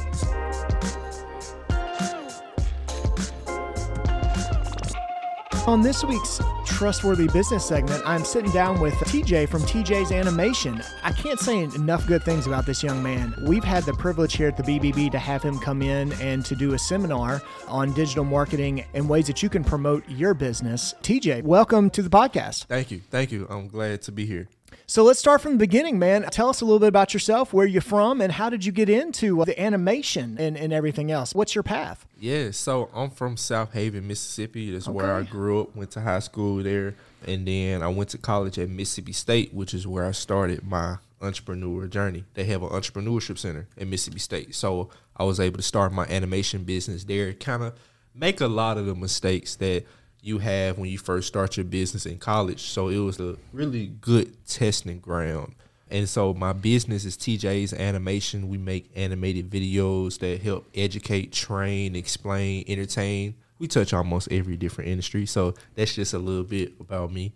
On 5.66 5.80
this 5.80 6.04
week's 6.04 6.42
Trustworthy 6.66 7.26
Business 7.28 7.64
segment, 7.64 8.02
I'm 8.04 8.22
sitting 8.22 8.50
down 8.50 8.80
with 8.80 8.92
TJ 8.96 9.48
from 9.48 9.62
TJ's 9.62 10.12
Animation. 10.12 10.82
I 11.02 11.10
can't 11.12 11.40
say 11.40 11.62
enough 11.62 12.06
good 12.06 12.22
things 12.22 12.46
about 12.46 12.66
this 12.66 12.82
young 12.82 13.02
man. 13.02 13.34
We've 13.46 13.64
had 13.64 13.84
the 13.84 13.94
privilege 13.94 14.36
here 14.36 14.48
at 14.48 14.58
the 14.58 14.62
BBB 14.62 15.10
to 15.12 15.18
have 15.18 15.42
him 15.42 15.58
come 15.58 15.80
in 15.80 16.12
and 16.20 16.44
to 16.44 16.54
do 16.54 16.74
a 16.74 16.78
seminar 16.78 17.40
on 17.66 17.94
digital 17.94 18.24
marketing 18.24 18.84
and 18.92 19.08
ways 19.08 19.26
that 19.26 19.42
you 19.42 19.48
can 19.48 19.64
promote 19.64 20.06
your 20.06 20.34
business. 20.34 20.94
TJ, 21.02 21.44
welcome 21.44 21.88
to 21.90 22.02
the 22.02 22.10
podcast. 22.10 22.64
Thank 22.66 22.90
you. 22.90 23.00
Thank 23.10 23.32
you. 23.32 23.46
I'm 23.48 23.68
glad 23.68 24.02
to 24.02 24.12
be 24.12 24.26
here. 24.26 24.48
So 24.86 25.02
let's 25.02 25.18
start 25.18 25.40
from 25.40 25.52
the 25.52 25.58
beginning, 25.58 25.98
man. 25.98 26.22
Tell 26.30 26.48
us 26.48 26.60
a 26.60 26.64
little 26.64 26.78
bit 26.78 26.88
about 26.88 27.14
yourself, 27.14 27.52
where 27.52 27.66
you're 27.66 27.82
from, 27.82 28.20
and 28.20 28.32
how 28.32 28.50
did 28.50 28.64
you 28.64 28.72
get 28.72 28.88
into 28.88 29.40
uh, 29.40 29.44
the 29.44 29.60
animation 29.60 30.36
and, 30.38 30.56
and 30.56 30.72
everything 30.72 31.10
else? 31.10 31.34
What's 31.34 31.54
your 31.54 31.62
path? 31.62 32.06
Yeah, 32.18 32.50
so 32.50 32.90
I'm 32.94 33.10
from 33.10 33.36
Southaven, 33.36 34.04
Mississippi. 34.04 34.72
That's 34.72 34.88
where 34.88 35.14
I 35.14 35.22
grew 35.22 35.62
up, 35.62 35.74
went 35.74 35.90
to 35.92 36.00
high 36.00 36.20
school 36.20 36.62
there, 36.62 36.94
and 37.26 37.46
then 37.46 37.82
I 37.82 37.88
went 37.88 38.10
to 38.10 38.18
college 38.18 38.58
at 38.58 38.68
Mississippi 38.68 39.12
State, 39.12 39.54
which 39.54 39.74
is 39.74 39.86
where 39.86 40.04
I 40.04 40.12
started 40.12 40.64
my 40.64 40.98
entrepreneur 41.20 41.86
journey. 41.86 42.24
They 42.34 42.44
have 42.44 42.62
an 42.62 42.68
entrepreneurship 42.68 43.38
center 43.38 43.66
at 43.78 43.86
Mississippi 43.86 44.18
State. 44.18 44.54
So 44.54 44.90
I 45.16 45.24
was 45.24 45.40
able 45.40 45.56
to 45.56 45.62
start 45.62 45.92
my 45.92 46.04
animation 46.06 46.64
business 46.64 47.04
there, 47.04 47.32
kind 47.32 47.62
of 47.62 47.74
make 48.14 48.40
a 48.40 48.46
lot 48.46 48.78
of 48.78 48.86
the 48.86 48.94
mistakes 48.94 49.56
that 49.56 49.84
you 50.24 50.38
have 50.38 50.78
when 50.78 50.90
you 50.90 50.98
first 50.98 51.28
start 51.28 51.56
your 51.56 51.64
business 51.64 52.06
in 52.06 52.18
college. 52.18 52.62
So 52.62 52.88
it 52.88 52.98
was 52.98 53.20
a 53.20 53.36
really 53.52 53.86
good 54.00 54.46
testing 54.46 54.98
ground. 54.98 55.54
And 55.90 56.08
so 56.08 56.32
my 56.34 56.52
business 56.52 57.04
is 57.04 57.16
TJ's 57.16 57.72
Animation. 57.72 58.48
We 58.48 58.58
make 58.58 58.90
animated 58.96 59.50
videos 59.50 60.18
that 60.20 60.40
help 60.40 60.66
educate, 60.74 61.32
train, 61.32 61.94
explain, 61.94 62.64
entertain 62.66 63.34
we 63.58 63.68
touch 63.68 63.92
almost 63.92 64.30
every 64.30 64.56
different 64.56 64.90
industry. 64.90 65.26
So 65.26 65.54
that's 65.74 65.94
just 65.94 66.14
a 66.14 66.18
little 66.18 66.44
bit 66.44 66.74
about 66.80 67.12
me. 67.12 67.32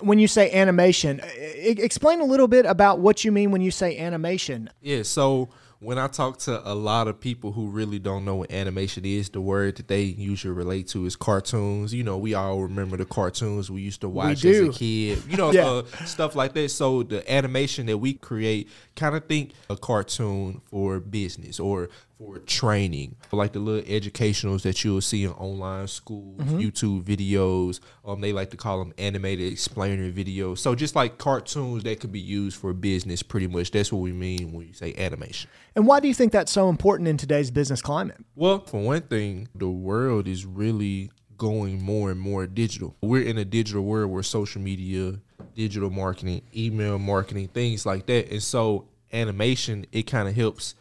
When 0.00 0.18
you 0.18 0.28
say 0.28 0.52
animation, 0.52 1.20
explain 1.24 2.20
a 2.20 2.24
little 2.24 2.48
bit 2.48 2.66
about 2.66 2.98
what 2.98 3.24
you 3.24 3.32
mean 3.32 3.50
when 3.50 3.62
you 3.62 3.70
say 3.70 3.96
animation. 3.98 4.68
Yeah, 4.82 5.04
so 5.04 5.48
when 5.80 5.98
I 5.98 6.08
talk 6.08 6.38
to 6.40 6.60
a 6.70 6.74
lot 6.74 7.08
of 7.08 7.18
people 7.18 7.52
who 7.52 7.68
really 7.68 7.98
don't 7.98 8.26
know 8.26 8.36
what 8.36 8.52
animation 8.52 9.04
is, 9.06 9.30
the 9.30 9.40
word 9.40 9.76
that 9.76 9.88
they 9.88 10.02
usually 10.02 10.52
relate 10.52 10.88
to 10.88 11.06
is 11.06 11.16
cartoons. 11.16 11.94
You 11.94 12.04
know, 12.04 12.18
we 12.18 12.34
all 12.34 12.60
remember 12.60 12.98
the 12.98 13.06
cartoons 13.06 13.70
we 13.70 13.80
used 13.80 14.02
to 14.02 14.08
watch 14.10 14.44
as 14.44 14.60
a 14.60 14.68
kid. 14.68 15.22
You 15.26 15.38
know, 15.38 15.50
Yeah. 15.54 15.66
uh, 15.66 15.82
stuff 16.04 16.36
like 16.36 16.52
that. 16.52 16.70
So 16.70 17.02
the 17.02 17.30
animation 17.32 17.86
that 17.86 17.96
we 17.96 18.12
create, 18.12 18.68
kind 18.94 19.16
of 19.16 19.24
think 19.24 19.52
a 19.70 19.76
cartoon 19.76 20.60
for 20.70 21.00
business 21.00 21.58
or 21.58 21.88
for 22.20 22.38
training, 22.40 23.16
like 23.32 23.54
the 23.54 23.58
little 23.58 23.82
educationals 23.90 24.62
that 24.62 24.84
you'll 24.84 25.00
see 25.00 25.24
in 25.24 25.30
online 25.32 25.88
schools, 25.88 26.38
Mm-hmm. 26.40 26.58
YouTube 26.58 27.02
videos. 27.02 27.80
Um, 28.04 28.20
they 28.20 28.32
like 28.34 28.50
to 28.50 28.58
call 28.58 28.78
them 28.78 28.92
animated 28.98 29.50
explainer 29.50 30.12
videos. 30.12 30.58
So 30.58 30.74
just 30.74 30.94
like 30.94 31.16
cartoons 31.16 31.82
that 31.84 31.98
could 32.00 32.12
be 32.12 32.20
used 32.20 32.58
for 32.58 32.74
business, 32.74 33.22
pretty 33.22 33.46
much. 33.46 33.70
That's 33.70 33.90
what 33.90 34.00
we 34.02 34.12
mean 34.12 34.52
when 34.52 34.66
you 34.66 34.74
say 34.74 34.94
animation. 34.98 35.48
And 35.74 35.86
why 35.86 36.00
do 36.00 36.08
you 36.08 36.14
think 36.14 36.32
that's 36.32 36.52
so 36.52 36.68
important 36.68 37.08
in 37.08 37.16
today's 37.16 37.50
business 37.50 37.80
climate? 37.80 38.18
Well, 38.34 38.60
for 38.60 38.80
one 38.82 39.00
thing, 39.02 39.48
the 39.54 39.68
world 39.70 40.28
is 40.28 40.44
really 40.44 41.10
going 41.38 41.82
more 41.82 42.10
and 42.10 42.20
more 42.20 42.46
digital. 42.46 42.96
We're 43.00 43.22
in 43.26 43.38
a 43.38 43.46
digital 43.46 43.82
world 43.82 44.10
where 44.10 44.22
social 44.22 44.60
media, 44.60 45.20
digital 45.54 45.88
marketing, 45.88 46.42
email 46.54 46.98
marketing, 46.98 47.48
things 47.48 47.86
like 47.86 48.04
that. 48.06 48.30
And 48.30 48.42
so 48.42 48.88
animation, 49.10 49.86
it 49.90 50.02
kind 50.02 50.28
of 50.28 50.34
helps 50.34 50.74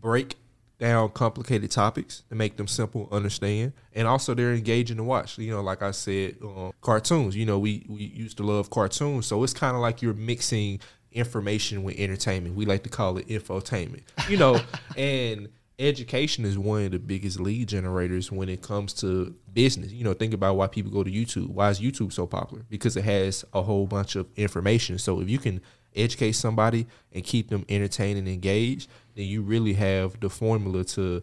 break 0.00 0.36
down 0.78 1.10
complicated 1.10 1.70
topics 1.70 2.22
to 2.28 2.34
make 2.34 2.56
them 2.56 2.66
simple 2.66 3.08
understand. 3.10 3.72
And 3.94 4.06
also 4.06 4.34
they're 4.34 4.54
engaging 4.54 4.98
to 4.98 5.04
watch 5.04 5.38
you 5.38 5.52
know 5.52 5.62
like 5.62 5.82
i 5.82 5.90
said 5.90 6.36
um, 6.42 6.72
cartoons. 6.80 7.36
You 7.36 7.46
know 7.46 7.58
we 7.58 7.84
we 7.88 8.02
used 8.02 8.36
to 8.38 8.42
love 8.42 8.70
cartoons. 8.70 9.26
So 9.26 9.42
it's 9.42 9.54
kind 9.54 9.74
of 9.74 9.82
like 9.82 10.02
you're 10.02 10.14
mixing 10.14 10.80
information 11.12 11.82
with 11.82 11.98
entertainment. 11.98 12.54
We 12.54 12.66
like 12.66 12.82
to 12.82 12.90
call 12.90 13.16
it 13.18 13.28
infotainment 13.28 14.02
you 14.28 14.36
know? 14.36 14.60
And 14.96 15.48
education 15.78 16.46
is 16.46 16.58
one 16.58 16.84
of 16.86 16.92
the 16.92 16.98
biggest 16.98 17.38
lead 17.38 17.68
generators 17.68 18.32
when 18.32 18.48
it 18.48 18.62
comes 18.62 18.94
to 18.94 19.34
business. 19.52 19.92
You 19.92 20.04
know 20.04 20.14
think 20.14 20.32
about 20.32 20.56
why 20.56 20.68
people 20.68 20.90
go 20.90 21.04
to 21.04 21.10
youtube. 21.10 21.48
Why 21.48 21.70
is 21.70 21.80
youtube 21.80 22.12
so 22.12 22.26
popular? 22.26 22.64
Because 22.70 22.96
it 22.96 23.04
has 23.04 23.44
a 23.52 23.62
whole 23.62 23.86
bunch 23.86 24.16
of 24.16 24.26
information. 24.36 24.98
So 24.98 25.20
if 25.20 25.28
you 25.28 25.38
can 25.38 25.60
educate 25.94 26.32
somebody 26.32 26.86
and 27.12 27.24
keep 27.24 27.48
them 27.50 27.64
entertained 27.68 28.18
and 28.18 28.28
engaged, 28.28 28.88
then 29.16 29.26
you 29.26 29.42
really 29.42 29.72
have 29.72 30.20
the 30.20 30.30
formula 30.30 30.84
to 30.84 31.22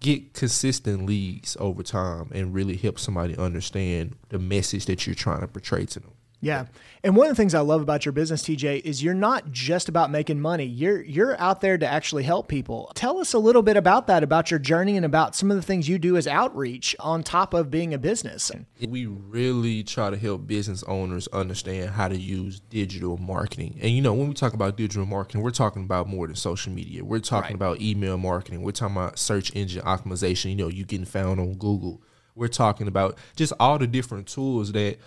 get 0.00 0.32
consistent 0.32 1.06
leads 1.06 1.56
over 1.60 1.82
time 1.82 2.30
and 2.32 2.54
really 2.54 2.76
help 2.76 2.98
somebody 2.98 3.36
understand 3.36 4.16
the 4.30 4.38
message 4.38 4.86
that 4.86 5.06
you're 5.06 5.14
trying 5.14 5.40
to 5.40 5.48
portray 5.48 5.84
to 5.84 6.00
them. 6.00 6.12
Yeah. 6.40 6.66
And 7.02 7.16
one 7.16 7.26
of 7.26 7.32
the 7.32 7.40
things 7.40 7.52
I 7.52 7.60
love 7.60 7.80
about 7.82 8.04
your 8.04 8.12
business, 8.12 8.44
TJ, 8.44 8.82
is 8.84 9.02
you're 9.02 9.12
not 9.12 9.50
just 9.50 9.88
about 9.88 10.10
making 10.10 10.40
money. 10.40 10.64
You're 10.64 11.02
you're 11.02 11.40
out 11.40 11.60
there 11.60 11.76
to 11.76 11.86
actually 11.86 12.22
help 12.22 12.46
people. 12.46 12.92
Tell 12.94 13.18
us 13.18 13.32
a 13.32 13.38
little 13.40 13.62
bit 13.62 13.76
about 13.76 14.06
that, 14.06 14.22
about 14.22 14.50
your 14.50 14.60
journey 14.60 14.96
and 14.96 15.04
about 15.04 15.34
some 15.34 15.50
of 15.50 15.56
the 15.56 15.62
things 15.62 15.88
you 15.88 15.98
do 15.98 16.16
as 16.16 16.28
outreach 16.28 16.94
on 17.00 17.24
top 17.24 17.54
of 17.54 17.70
being 17.72 17.92
a 17.92 17.98
business. 17.98 18.52
We 18.86 19.06
really 19.06 19.82
try 19.82 20.10
to 20.10 20.16
help 20.16 20.46
business 20.46 20.84
owners 20.84 21.26
understand 21.32 21.90
how 21.90 22.06
to 22.06 22.16
use 22.16 22.60
digital 22.60 23.16
marketing. 23.16 23.78
And 23.82 23.90
you 23.90 24.00
know, 24.00 24.14
when 24.14 24.28
we 24.28 24.34
talk 24.34 24.54
about 24.54 24.76
digital 24.76 25.06
marketing, 25.06 25.42
we're 25.42 25.50
talking 25.50 25.82
about 25.82 26.08
more 26.08 26.28
than 26.28 26.36
social 26.36 26.72
media. 26.72 27.04
We're 27.04 27.18
talking 27.18 27.38
Right. 27.48 27.54
about 27.54 27.80
email 27.80 28.16
marketing. 28.16 28.62
We're 28.62 28.72
talking 28.72 28.96
about 28.96 29.18
search 29.18 29.50
engine 29.56 29.82
optimization, 29.82 30.50
you 30.50 30.56
know, 30.56 30.68
you 30.68 30.84
getting 30.84 31.04
found 31.06 31.40
on 31.40 31.54
Google. 31.54 32.00
We're 32.36 32.46
talking 32.48 32.86
about 32.86 33.18
just 33.34 33.52
all 33.58 33.78
the 33.78 33.86
different 33.88 34.28
tools 34.28 34.70
that 34.72 34.98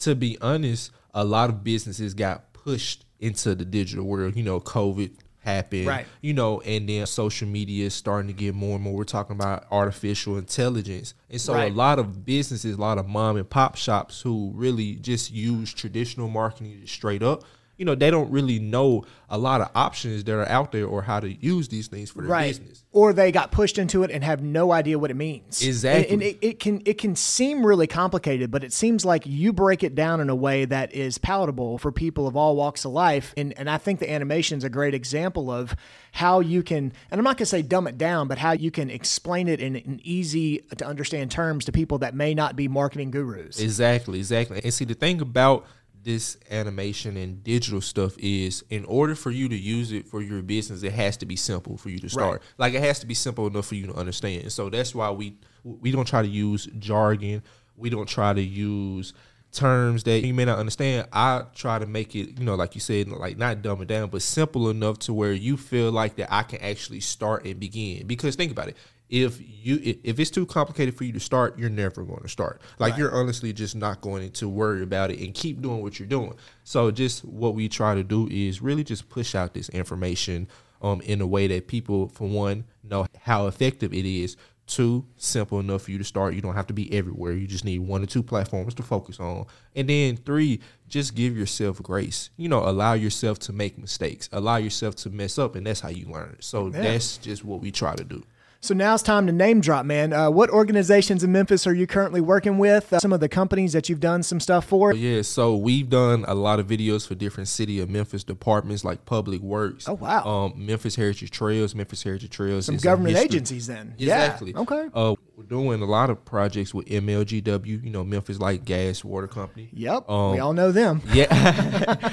to 0.00 0.14
be 0.14 0.36
honest, 0.40 0.90
a 1.14 1.24
lot 1.24 1.50
of 1.50 1.64
businesses 1.64 2.14
got 2.14 2.52
pushed 2.52 3.04
into 3.18 3.54
the 3.54 3.64
digital 3.64 4.04
world. 4.04 4.36
You 4.36 4.42
know, 4.42 4.60
COVID 4.60 5.12
happened, 5.42 5.86
Right. 5.86 6.06
you 6.20 6.34
know, 6.34 6.60
and 6.60 6.86
then 6.88 7.06
social 7.06 7.48
media 7.48 7.86
is 7.86 7.94
starting 7.94 8.28
to 8.28 8.34
get 8.34 8.54
more 8.54 8.74
and 8.74 8.84
more. 8.84 8.94
We're 8.94 9.04
talking 9.04 9.34
about 9.36 9.64
artificial 9.70 10.36
intelligence. 10.36 11.14
And 11.30 11.40
so 11.40 11.54
Right. 11.54 11.72
a 11.72 11.74
lot 11.74 11.98
of 11.98 12.24
businesses, 12.26 12.76
a 12.76 12.80
lot 12.80 12.98
of 12.98 13.08
mom 13.08 13.36
and 13.36 13.48
pop 13.48 13.76
shops 13.76 14.20
who 14.20 14.52
really 14.54 14.96
just 14.96 15.32
use 15.32 15.72
traditional 15.72 16.28
marketing 16.28 16.82
straight 16.86 17.22
up, 17.22 17.44
you 17.80 17.86
know, 17.86 17.94
they 17.94 18.10
don't 18.10 18.30
really 18.30 18.58
know 18.58 19.04
a 19.30 19.38
lot 19.38 19.62
of 19.62 19.70
options 19.74 20.22
that 20.24 20.34
are 20.34 20.46
out 20.48 20.70
there 20.70 20.84
or 20.86 21.00
how 21.02 21.18
to 21.18 21.32
use 21.32 21.68
these 21.68 21.86
things 21.88 22.10
for 22.10 22.20
their 22.20 22.30
right 22.30 22.48
business. 22.58 22.84
or 22.92 23.12
they 23.12 23.32
got 23.32 23.50
pushed 23.52 23.78
into 23.78 24.02
it 24.02 24.10
and 24.10 24.22
have 24.22 24.42
no 24.42 24.72
idea 24.72 24.98
what 24.98 25.10
it 25.10 25.14
means 25.14 25.62
Exactly. 25.62 26.12
and, 26.12 26.12
and 26.14 26.22
it, 26.22 26.38
it 26.42 26.58
can 26.58 26.82
it 26.84 26.98
can 26.98 27.14
seem 27.14 27.64
really 27.64 27.86
complicated 27.86 28.50
but 28.50 28.64
it 28.64 28.72
seems 28.72 29.04
like 29.04 29.24
you 29.24 29.52
break 29.52 29.84
it 29.84 29.94
down 29.94 30.20
in 30.20 30.28
a 30.28 30.34
way 30.34 30.64
that 30.64 30.92
is 30.92 31.16
palatable 31.18 31.78
for 31.78 31.92
people 31.92 32.26
of 32.26 32.36
all 32.36 32.56
walks 32.56 32.84
of 32.84 32.90
life 32.90 33.32
and 33.36 33.56
and 33.56 33.70
i 33.70 33.78
think 33.78 34.00
the 34.00 34.10
animation 34.10 34.58
is 34.58 34.64
a 34.64 34.68
great 34.68 34.94
example 34.94 35.48
of 35.48 35.76
how 36.10 36.40
you 36.40 36.60
can 36.64 36.92
and 37.12 37.18
i'm 37.20 37.22
not 37.22 37.36
going 37.36 37.44
to 37.44 37.46
say 37.46 37.62
dumb 37.62 37.86
it 37.86 37.96
down 37.96 38.26
but 38.26 38.36
how 38.36 38.50
you 38.50 38.72
can 38.72 38.90
explain 38.90 39.46
it 39.46 39.60
in, 39.60 39.76
in 39.76 40.00
easy 40.02 40.58
to 40.76 40.84
understand 40.84 41.30
terms 41.30 41.64
to 41.64 41.70
people 41.70 41.98
that 41.98 42.16
may 42.16 42.34
not 42.34 42.56
be 42.56 42.66
marketing 42.66 43.12
gurus 43.12 43.60
Exactly, 43.60 44.18
exactly. 44.18 44.60
And 44.64 44.74
see, 44.74 44.84
the 44.84 44.94
thing 44.94 45.20
about 45.20 45.64
this 46.02 46.36
animation 46.50 47.16
and 47.16 47.42
digital 47.44 47.80
stuff 47.80 48.16
is 48.18 48.64
in 48.70 48.84
order 48.86 49.14
for 49.14 49.30
you 49.30 49.48
to 49.48 49.56
use 49.56 49.92
it 49.92 50.06
for 50.06 50.22
your 50.22 50.42
business, 50.42 50.82
it 50.82 50.92
has 50.92 51.16
to 51.18 51.26
be 51.26 51.36
simple 51.36 51.76
for 51.76 51.90
you 51.90 51.98
to 51.98 52.08
start. 52.08 52.40
Right. 52.40 52.40
Like 52.58 52.74
it 52.74 52.82
has 52.82 53.00
to 53.00 53.06
be 53.06 53.14
simple 53.14 53.46
enough 53.46 53.66
for 53.66 53.74
you 53.74 53.86
to 53.86 53.94
understand. 53.94 54.50
So 54.52 54.70
that's 54.70 54.94
why 54.94 55.10
we 55.10 55.36
we 55.64 55.90
don't 55.90 56.06
try 56.06 56.22
to 56.22 56.28
use 56.28 56.66
jargon. 56.78 57.42
We 57.76 57.90
don't 57.90 58.08
try 58.08 58.32
to 58.32 58.42
use 58.42 59.14
terms 59.52 60.04
that 60.04 60.24
you 60.24 60.32
may 60.32 60.44
not 60.44 60.58
understand. 60.58 61.08
I 61.12 61.44
try 61.54 61.78
to 61.78 61.86
make 61.86 62.14
it, 62.14 62.38
you 62.38 62.44
know, 62.44 62.54
like 62.54 62.74
you 62.74 62.80
said, 62.80 63.08
like 63.08 63.36
not 63.36 63.62
dumb 63.62 63.82
it 63.82 63.88
down, 63.88 64.08
but 64.08 64.22
simple 64.22 64.70
enough 64.70 64.98
to 65.00 65.12
where 65.12 65.32
you 65.32 65.56
feel 65.56 65.90
like 65.90 66.16
that 66.16 66.32
I 66.32 66.42
can 66.42 66.60
actually 66.60 67.00
start 67.00 67.44
and 67.44 67.58
begin. 67.58 68.06
Because 68.06 68.36
think 68.36 68.52
about 68.52 68.68
it. 68.68 68.76
If 69.10 69.40
you 69.40 69.80
if 69.82 70.18
it's 70.18 70.30
too 70.30 70.46
complicated 70.46 70.96
for 70.96 71.04
you 71.04 71.12
to 71.12 71.20
start, 71.20 71.58
you're 71.58 71.68
never 71.68 72.04
going 72.04 72.22
to 72.22 72.28
start. 72.28 72.62
Like 72.78 72.96
you're 72.96 73.12
honestly 73.12 73.52
just 73.52 73.76
not 73.76 74.00
going 74.00 74.30
to 74.32 74.48
worry 74.48 74.82
about 74.82 75.10
it 75.10 75.20
and 75.20 75.34
keep 75.34 75.60
doing 75.60 75.82
what 75.82 75.98
you're 75.98 76.08
doing. 76.08 76.34
So 76.64 76.90
just 76.90 77.24
what 77.24 77.54
we 77.54 77.68
try 77.68 77.94
to 77.94 78.04
do 78.04 78.28
is 78.30 78.62
really 78.62 78.84
just 78.84 79.08
push 79.08 79.34
out 79.34 79.54
this 79.54 79.68
information 79.70 80.48
um 80.82 81.00
in 81.02 81.20
a 81.20 81.26
way 81.26 81.46
that 81.46 81.66
people 81.66 82.08
for 82.08 82.26
one 82.26 82.64
know 82.82 83.06
how 83.22 83.46
effective 83.46 83.92
it 83.92 84.06
is 84.06 84.36
Two, 84.70 85.04
simple 85.16 85.58
enough 85.58 85.82
for 85.82 85.90
you 85.90 85.98
to 85.98 86.04
start. 86.04 86.32
You 86.32 86.40
don't 86.40 86.54
have 86.54 86.68
to 86.68 86.72
be 86.72 86.92
everywhere. 86.92 87.32
You 87.32 87.48
just 87.48 87.64
need 87.64 87.80
one 87.80 88.04
or 88.04 88.06
two 88.06 88.22
platforms 88.22 88.72
to 88.74 88.84
focus 88.84 89.18
on. 89.18 89.46
And 89.74 89.90
then 89.90 90.16
three, 90.16 90.60
just 90.86 91.16
give 91.16 91.36
yourself 91.36 91.82
grace. 91.82 92.30
You 92.36 92.48
know, 92.48 92.60
allow 92.60 92.92
yourself 92.92 93.40
to 93.40 93.52
make 93.52 93.78
mistakes. 93.78 94.28
Allow 94.30 94.58
yourself 94.58 94.94
to 94.96 95.10
mess 95.10 95.40
up, 95.40 95.56
and 95.56 95.66
that's 95.66 95.80
how 95.80 95.88
you 95.88 96.06
learn. 96.06 96.36
So 96.38 96.70
that's 96.70 97.16
just 97.16 97.44
what 97.44 97.60
we 97.60 97.72
try 97.72 97.96
to 97.96 98.04
do. 98.04 98.22
So 98.62 98.74
now 98.74 98.92
it's 98.92 99.02
time 99.02 99.26
to 99.26 99.32
name 99.32 99.62
drop, 99.62 99.86
man. 99.86 100.12
Uh, 100.12 100.30
what 100.30 100.50
organizations 100.50 101.24
in 101.24 101.32
Memphis 101.32 101.66
are 101.66 101.72
you 101.72 101.86
currently 101.86 102.20
working 102.20 102.58
with? 102.58 102.92
Uh, 102.92 102.98
some 102.98 103.10
of 103.10 103.20
the 103.20 103.28
companies 103.28 103.72
that 103.72 103.88
you've 103.88 104.00
done 104.00 104.22
some 104.22 104.38
stuff 104.38 104.66
for? 104.66 104.92
Yeah, 104.92 105.22
so 105.22 105.56
we've 105.56 105.88
done 105.88 106.26
a 106.28 106.34
lot 106.34 106.60
of 106.60 106.66
videos 106.66 107.08
for 107.08 107.14
different 107.14 107.48
city 107.48 107.80
of 107.80 107.88
Memphis 107.88 108.22
departments 108.22 108.84
like 108.84 109.06
Public 109.06 109.40
Works. 109.40 109.88
Oh, 109.88 109.94
wow. 109.94 110.24
Um, 110.24 110.66
Memphis 110.66 110.96
Heritage 110.96 111.30
Trails. 111.30 111.74
Memphis 111.74 112.02
Heritage 112.02 112.28
Trails. 112.28 112.66
Some 112.66 112.76
government 112.76 113.16
agencies, 113.16 113.66
then. 113.66 113.94
Exactly. 113.98 114.52
Yeah. 114.52 114.58
Okay. 114.58 114.88
Uh, 114.92 115.14
we're 115.40 115.46
doing 115.46 115.80
a 115.80 115.86
lot 115.86 116.10
of 116.10 116.22
projects 116.24 116.74
with 116.74 116.86
MLGW. 116.86 117.82
You 117.82 117.90
know, 117.90 118.04
Memphis 118.04 118.38
Light 118.38 118.64
Gas 118.64 119.02
Water 119.02 119.26
Company. 119.26 119.70
Yep. 119.72 120.10
Um, 120.10 120.32
we 120.32 120.38
all 120.38 120.52
know 120.52 120.70
them. 120.70 121.00
Yeah. 121.14 121.26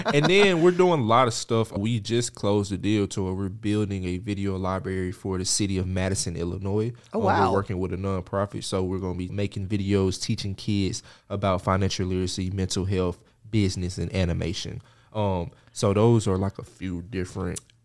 and 0.13 0.25
then 0.25 0.62
we're 0.62 0.72
doing 0.72 1.01
a 1.01 1.03
lot 1.03 1.27
of 1.27 1.34
stuff. 1.34 1.72
We 1.77 2.00
just 2.00 2.36
closed 2.36 2.72
the 2.72 2.77
deal 2.77 3.05
to 3.07 3.24
where 3.25 3.34
we're 3.34 3.50
building 3.50 4.05
a 4.05 4.17
video 4.17 4.55
library 4.55 5.12
for 5.12 5.38
the 5.38 5.43
city 5.43 5.77
of 5.77 5.88
Madison, 5.88 6.38
Illinois. 6.38 6.93
Oh, 7.13 7.19
Um, 7.19 7.25
wow. 7.25 7.50
We're 7.51 7.57
working 7.57 7.79
with 7.79 7.91
a 7.91 7.98
nonprofit. 7.98 8.63
So 8.63 8.81
we're 8.84 9.00
going 9.00 9.15
to 9.15 9.27
be 9.27 9.27
making 9.27 9.67
videos 9.67 10.22
teaching 10.22 10.55
kids 10.55 11.03
about 11.29 11.62
financial 11.62 12.07
literacy, 12.07 12.50
mental 12.51 12.86
health, 12.86 13.19
business, 13.51 13.98
and 13.98 14.13
animation. 14.15 14.81
Um, 15.12 15.51
so 15.74 15.93
those 15.93 16.27
are 16.29 16.38
like 16.38 16.60
a 16.60 16.63
few 16.63 17.01
different 17.01 17.60
types 17.60 17.60
of 17.60 17.60
areas. 17.60 17.76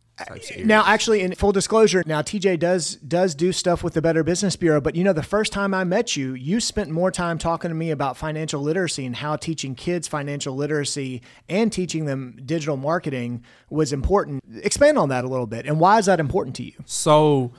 Now, 0.65 0.85
actually, 0.87 1.21
in 1.23 1.35
full 1.35 1.53
disclosure, 1.53 2.03
now 2.07 2.23
TJ 2.23 2.59
does 2.59 2.97
does 2.97 3.35
do 3.35 3.53
stuff 3.53 3.83
with 3.83 3.95
the 3.95 4.03
Better 4.03 4.23
Business 4.23 4.57
Bureau, 4.57 4.81
but 4.81 4.95
you 4.95 5.05
know, 5.05 5.13
the 5.13 5.23
first 5.23 5.53
time 5.53 5.75
I 5.75 5.85
met 5.85 6.17
you, 6.17 6.35
you 6.35 6.61
spent 6.61 6.91
more 6.91 7.11
time 7.11 7.39
talking 7.39 7.71
to 7.71 7.75
me 7.75 7.91
about 7.91 8.17
financial 8.17 8.61
literacy 8.61 9.07
and 9.07 9.17
how 9.17 9.37
teaching 9.37 9.75
kids 9.75 10.07
financial 10.07 10.55
literacy 10.55 11.23
and 11.49 11.73
teaching 11.73 12.05
them 12.05 12.39
digital 12.45 12.77
marketing 12.77 13.43
was 13.71 13.93
important. 13.93 14.43
Expand 14.63 14.99
on 14.99 15.09
that 15.09 15.25
a 15.25 15.29
little 15.29 15.47
bit, 15.47 15.67
and 15.67 15.81
why 15.81 15.99
is 15.99 16.07
that 16.07 16.21
important 16.21 16.57
to 16.57 16.63
you? 16.63 16.75
So 16.85 17.53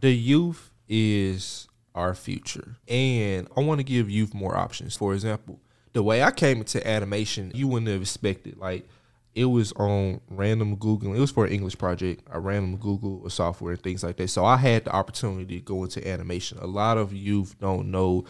the 0.00 0.12
youth 0.12 0.72
is 0.88 1.68
our 1.94 2.14
future. 2.14 2.76
And 2.88 3.48
I 3.56 3.60
want 3.60 3.78
to 3.78 3.84
give 3.84 4.10
youth 4.10 4.34
more 4.34 4.56
options. 4.56 4.96
For 4.96 5.14
example, 5.14 5.60
the 5.92 6.02
way 6.02 6.22
I 6.22 6.30
came 6.30 6.58
into 6.58 6.86
animation, 6.86 7.52
you 7.54 7.68
wouldn't 7.68 7.90
have 7.90 8.00
expected. 8.00 8.58
Like 8.58 8.88
it 9.34 9.44
was 9.44 9.72
on 9.72 10.20
random 10.28 10.76
Google. 10.76 11.14
It 11.14 11.20
was 11.20 11.30
for 11.30 11.46
an 11.46 11.52
English 11.52 11.78
project. 11.78 12.22
I 12.32 12.38
random 12.38 12.76
Google 12.76 13.28
software 13.30 13.74
and 13.74 13.82
things 13.82 14.02
like 14.02 14.16
that. 14.16 14.28
So 14.28 14.44
I 14.44 14.56
had 14.56 14.84
the 14.84 14.92
opportunity 14.92 15.58
to 15.60 15.64
go 15.64 15.84
into 15.84 16.06
animation. 16.06 16.58
A 16.60 16.66
lot 16.66 16.98
of 16.98 17.12
youth 17.12 17.54
don't 17.60 17.90
know 17.90 18.24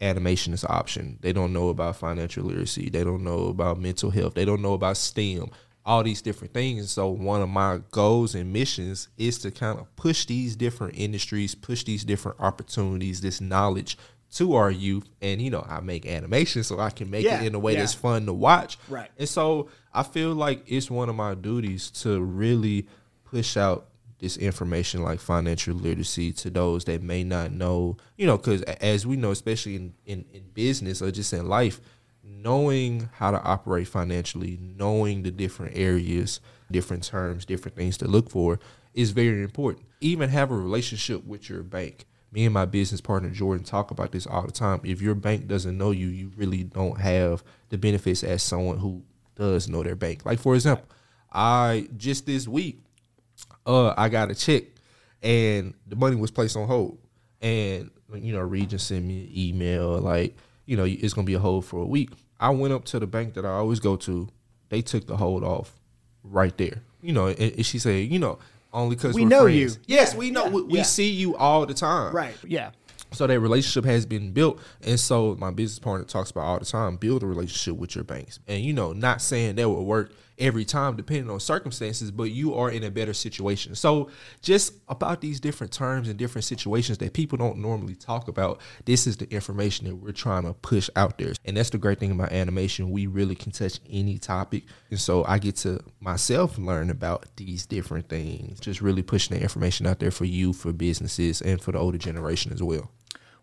animation 0.00 0.54
is 0.54 0.64
an 0.64 0.70
option. 0.72 1.18
They 1.20 1.32
don't 1.32 1.52
know 1.52 1.68
about 1.68 1.96
financial 1.96 2.44
literacy. 2.44 2.88
They 2.88 3.04
don't 3.04 3.22
know 3.22 3.48
about 3.48 3.78
mental 3.78 4.10
health. 4.10 4.34
They 4.34 4.44
don't 4.46 4.62
know 4.62 4.72
about 4.74 4.96
STEM. 4.96 5.50
All 5.84 6.02
these 6.02 6.22
different 6.22 6.54
things. 6.54 6.90
So 6.90 7.08
one 7.08 7.42
of 7.42 7.48
my 7.48 7.80
goals 7.90 8.34
and 8.34 8.52
missions 8.52 9.08
is 9.18 9.38
to 9.38 9.50
kind 9.50 9.78
of 9.78 9.94
push 9.96 10.24
these 10.24 10.56
different 10.56 10.94
industries, 10.96 11.54
push 11.54 11.84
these 11.84 12.04
different 12.04 12.38
opportunities, 12.40 13.20
this 13.20 13.40
knowledge 13.40 13.98
to 14.32 14.54
our 14.54 14.70
youth. 14.70 15.08
And 15.20 15.40
you 15.42 15.50
know, 15.50 15.66
I 15.68 15.80
make 15.80 16.06
animation 16.06 16.62
so 16.62 16.78
I 16.78 16.90
can 16.90 17.10
make 17.10 17.24
Yeah, 17.24 17.42
it 17.42 17.46
in 17.46 17.54
a 17.54 17.58
way 17.58 17.74
yeah. 17.74 17.80
that's 17.80 17.94
fun 17.94 18.26
to 18.26 18.32
watch. 18.32 18.78
Right. 18.88 19.10
And 19.18 19.28
so 19.28 19.68
I 19.92 20.02
feel 20.02 20.34
like 20.34 20.62
it's 20.66 20.90
one 20.90 21.08
of 21.08 21.16
my 21.16 21.34
duties 21.34 21.90
to 22.02 22.20
really 22.20 22.86
push 23.24 23.56
out 23.56 23.86
this 24.20 24.36
information 24.36 25.02
like 25.02 25.18
financial 25.18 25.74
literacy 25.74 26.30
to 26.30 26.50
those 26.50 26.84
that 26.84 27.02
may 27.02 27.24
not 27.24 27.52
know, 27.52 27.96
you 28.16 28.26
know, 28.26 28.36
because 28.36 28.62
as 28.62 29.06
we 29.06 29.16
know, 29.16 29.30
especially 29.30 29.76
in, 29.76 29.94
in, 30.04 30.24
in 30.32 30.42
business 30.52 31.00
or 31.00 31.10
just 31.10 31.32
in 31.32 31.48
life, 31.48 31.80
knowing 32.22 33.08
how 33.14 33.30
to 33.30 33.42
operate 33.42 33.88
financially, 33.88 34.58
knowing 34.76 35.22
the 35.22 35.30
different 35.30 35.76
areas, 35.76 36.40
different 36.70 37.02
terms, 37.02 37.44
different 37.44 37.76
things 37.76 37.96
to 37.98 38.06
look 38.06 38.30
for 38.30 38.60
is 38.94 39.10
very 39.10 39.42
important. 39.42 39.86
Even 40.00 40.28
have 40.28 40.50
a 40.50 40.56
relationship 40.56 41.24
with 41.24 41.48
your 41.48 41.62
bank. 41.62 42.06
Me 42.32 42.44
and 42.44 42.54
my 42.54 42.64
business 42.64 43.00
partner 43.00 43.30
Jordan 43.30 43.64
talk 43.64 43.90
about 43.90 44.12
this 44.12 44.26
all 44.26 44.46
the 44.46 44.52
time. 44.52 44.80
If 44.84 45.00
your 45.00 45.14
bank 45.14 45.48
doesn't 45.48 45.76
know 45.76 45.90
you, 45.90 46.06
you 46.06 46.30
really 46.36 46.62
don't 46.62 47.00
have 47.00 47.42
the 47.70 47.78
benefits 47.78 48.22
as 48.22 48.42
someone 48.42 48.78
who 48.78 49.02
does 49.40 49.68
know 49.68 49.82
their 49.82 49.96
bank. 49.96 50.24
Like 50.24 50.38
for 50.38 50.54
example, 50.54 50.86
I 51.32 51.88
just 51.96 52.26
this 52.26 52.46
week, 52.46 52.78
uh, 53.66 53.94
I 53.96 54.08
got 54.08 54.30
a 54.30 54.34
check 54.34 54.64
and 55.22 55.74
the 55.86 55.96
money 55.96 56.14
was 56.16 56.30
placed 56.30 56.56
on 56.56 56.66
hold. 56.68 56.98
And 57.40 57.90
you 58.14 58.32
know, 58.32 58.40
Regions 58.40 58.82
sent 58.82 59.04
me 59.04 59.22
an 59.24 59.30
email 59.36 59.98
like, 59.98 60.36
you 60.66 60.76
know, 60.76 60.84
it's 60.84 61.14
gonna 61.14 61.24
be 61.24 61.34
a 61.34 61.38
hold 61.38 61.64
for 61.64 61.82
a 61.82 61.86
week. 61.86 62.10
I 62.38 62.50
went 62.50 62.72
up 62.74 62.84
to 62.86 62.98
the 62.98 63.06
bank 63.06 63.34
that 63.34 63.44
I 63.44 63.50
always 63.50 63.80
go 63.80 63.96
to. 63.96 64.28
They 64.68 64.82
took 64.82 65.06
the 65.06 65.16
hold 65.16 65.42
off 65.42 65.72
right 66.22 66.56
there. 66.56 66.82
You 67.02 67.12
know, 67.14 67.28
and, 67.28 67.38
and 67.40 67.66
she 67.66 67.78
said, 67.78 68.08
you 68.12 68.18
know, 68.18 68.38
only 68.72 68.94
because 68.94 69.14
We 69.14 69.22
we're 69.22 69.28
know 69.28 69.42
friends. 69.44 69.76
you. 69.76 69.82
Yes, 69.96 70.14
we 70.14 70.30
know. 70.30 70.44
yeah, 70.44 70.50
we, 70.50 70.62
we 70.62 70.76
yeah. 70.78 70.82
see 70.84 71.10
you 71.10 71.34
all 71.36 71.64
the 71.66 71.74
time. 71.74 72.14
Right. 72.14 72.34
Yeah. 72.46 72.70
So 73.12 73.26
that 73.26 73.40
relationship 73.40 73.84
has 73.84 74.06
been 74.06 74.32
built, 74.32 74.60
and 74.82 74.98
so 74.98 75.34
my 75.36 75.50
business 75.50 75.78
partner 75.78 76.06
talks 76.06 76.30
about 76.30 76.44
all 76.44 76.58
the 76.58 76.64
time: 76.64 76.96
build 76.96 77.22
a 77.22 77.26
relationship 77.26 77.76
with 77.76 77.94
your 77.94 78.04
banks. 78.04 78.38
And 78.46 78.64
you 78.64 78.72
know, 78.72 78.92
not 78.92 79.20
saying 79.20 79.56
that 79.56 79.68
will 79.68 79.84
work 79.84 80.12
every 80.38 80.64
time, 80.64 80.96
depending 80.96 81.28
on 81.28 81.38
circumstances, 81.38 82.10
but 82.10 82.30
you 82.30 82.54
are 82.54 82.70
in 82.70 82.82
a 82.82 82.90
better 82.90 83.12
situation. 83.12 83.74
So 83.74 84.08
just 84.40 84.72
about 84.88 85.20
these 85.20 85.38
different 85.38 85.70
terms 85.70 86.08
and 86.08 86.18
different 86.18 86.44
situations 86.44 86.96
that 86.98 87.12
people 87.12 87.36
don't 87.36 87.58
normally 87.58 87.94
talk 87.94 88.26
about, 88.26 88.60
this 88.86 89.06
is 89.06 89.18
the 89.18 89.30
information 89.30 89.86
that 89.86 89.96
we're 89.96 90.12
trying 90.12 90.44
to 90.44 90.54
push 90.54 90.88
out 90.96 91.18
there. 91.18 91.34
And 91.44 91.56
that's 91.56 91.70
the 91.70 91.78
great 91.78 91.98
thing 91.98 92.12
about 92.12 92.32
animation; 92.32 92.90
we 92.90 93.06
really 93.06 93.34
can 93.34 93.52
touch 93.52 93.80
any 93.90 94.18
topic, 94.18 94.64
and 94.90 95.00
so 95.00 95.24
I 95.24 95.38
get 95.38 95.56
to 95.56 95.80
myself 96.00 96.58
learn 96.58 96.90
about 96.90 97.26
these 97.36 97.66
different 97.66 98.08
things. 98.08 98.60
Just 98.60 98.80
really 98.80 99.02
pushing 99.02 99.36
the 99.36 99.42
information 99.42 99.86
out 99.86 99.98
there 99.98 100.10
for 100.12 100.24
you, 100.24 100.52
for 100.52 100.72
businesses, 100.72 101.42
and 101.42 101.60
for 101.60 101.72
the 101.72 101.78
older 101.78 101.98
generation 101.98 102.52
as 102.52 102.62
well. 102.62 102.90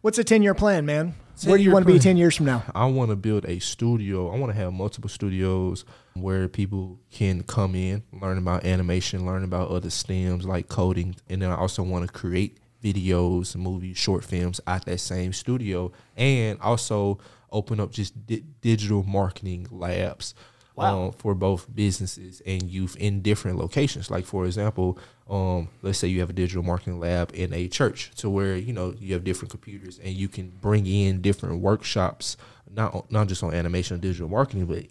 What's 0.08 0.18
a 0.18 0.24
10 0.24 0.42
year 0.42 0.54
plan, 0.54 0.86
man? 0.86 1.16
Where 1.44 1.58
do 1.58 1.64
you 1.66 1.72
want 1.74 1.86
to 1.86 1.92
be 1.92 2.00
10 2.00 2.16
years 2.16 2.34
from 2.34 2.46
now? 2.46 2.64
I 2.74 2.86
want 2.86 3.10
to 3.10 3.18
build 3.18 3.44
a 3.44 3.60
studio. 3.60 4.34
I 4.34 4.40
want 4.40 4.54
to 4.54 4.58
have 4.58 4.72
multiple 4.72 5.10
studios 5.10 5.84
where 6.14 6.48
people 6.48 6.98
can 7.12 7.44
come 7.44 7.76
in, 7.76 8.04
learn 8.14 8.38
about 8.38 8.64
animation, 8.64 9.26
learn 9.26 9.44
about 9.44 9.68
other 9.68 9.90
STEMs 9.90 10.46
like 10.46 10.70
coding, 10.70 11.18
and 11.28 11.42
then 11.42 11.52
I 11.52 11.58
also 11.58 11.84
want 11.84 12.08
to 12.08 12.14
create 12.14 12.58
videos, 12.82 13.54
movies, 13.58 13.98
short 13.98 14.24
films 14.24 14.62
at 14.66 14.86
that 14.86 15.02
same 15.02 15.34
studio, 15.34 15.92
and 16.16 16.58
also 16.62 17.20
open 17.52 17.82
up 17.82 17.92
just 17.92 18.26
di- 18.26 18.46
digital 18.62 19.04
marketing 19.04 19.68
labs. 19.70 20.36
Wow. 20.78 21.08
um, 21.08 21.12
for 21.14 21.34
both 21.34 21.66
businesses 21.74 22.40
and 22.46 22.62
youth 22.62 22.96
in 22.98 23.24
different 23.24 23.58
locations. 23.58 24.12
Like 24.12 24.26
for 24.26 24.46
example, 24.46 25.00
um, 25.30 25.70
let's 25.82 25.98
say 26.00 26.08
you 26.08 26.20
have 26.22 26.30
a 26.30 26.34
digital 26.34 26.64
marketing 26.64 27.00
lab 27.00 27.32
in 27.34 27.54
a 27.54 27.68
church, 27.68 28.12
to 28.18 28.30
where 28.30 28.56
you 28.56 28.74
know 28.74 28.94
you 29.00 29.14
have 29.14 29.24
different 29.24 29.52
computers 29.52 30.00
and 30.00 30.14
you 30.14 30.28
can 30.28 30.50
bring 30.62 30.86
in 30.86 31.22
different 31.22 31.60
workshops, 31.62 32.38
not 32.72 33.12
not 33.12 33.28
just 33.28 33.44
on 33.44 33.54
animation 33.54 33.96
and 33.96 34.02
digital 34.02 34.30
marketing, 34.30 34.66
but 34.66 34.86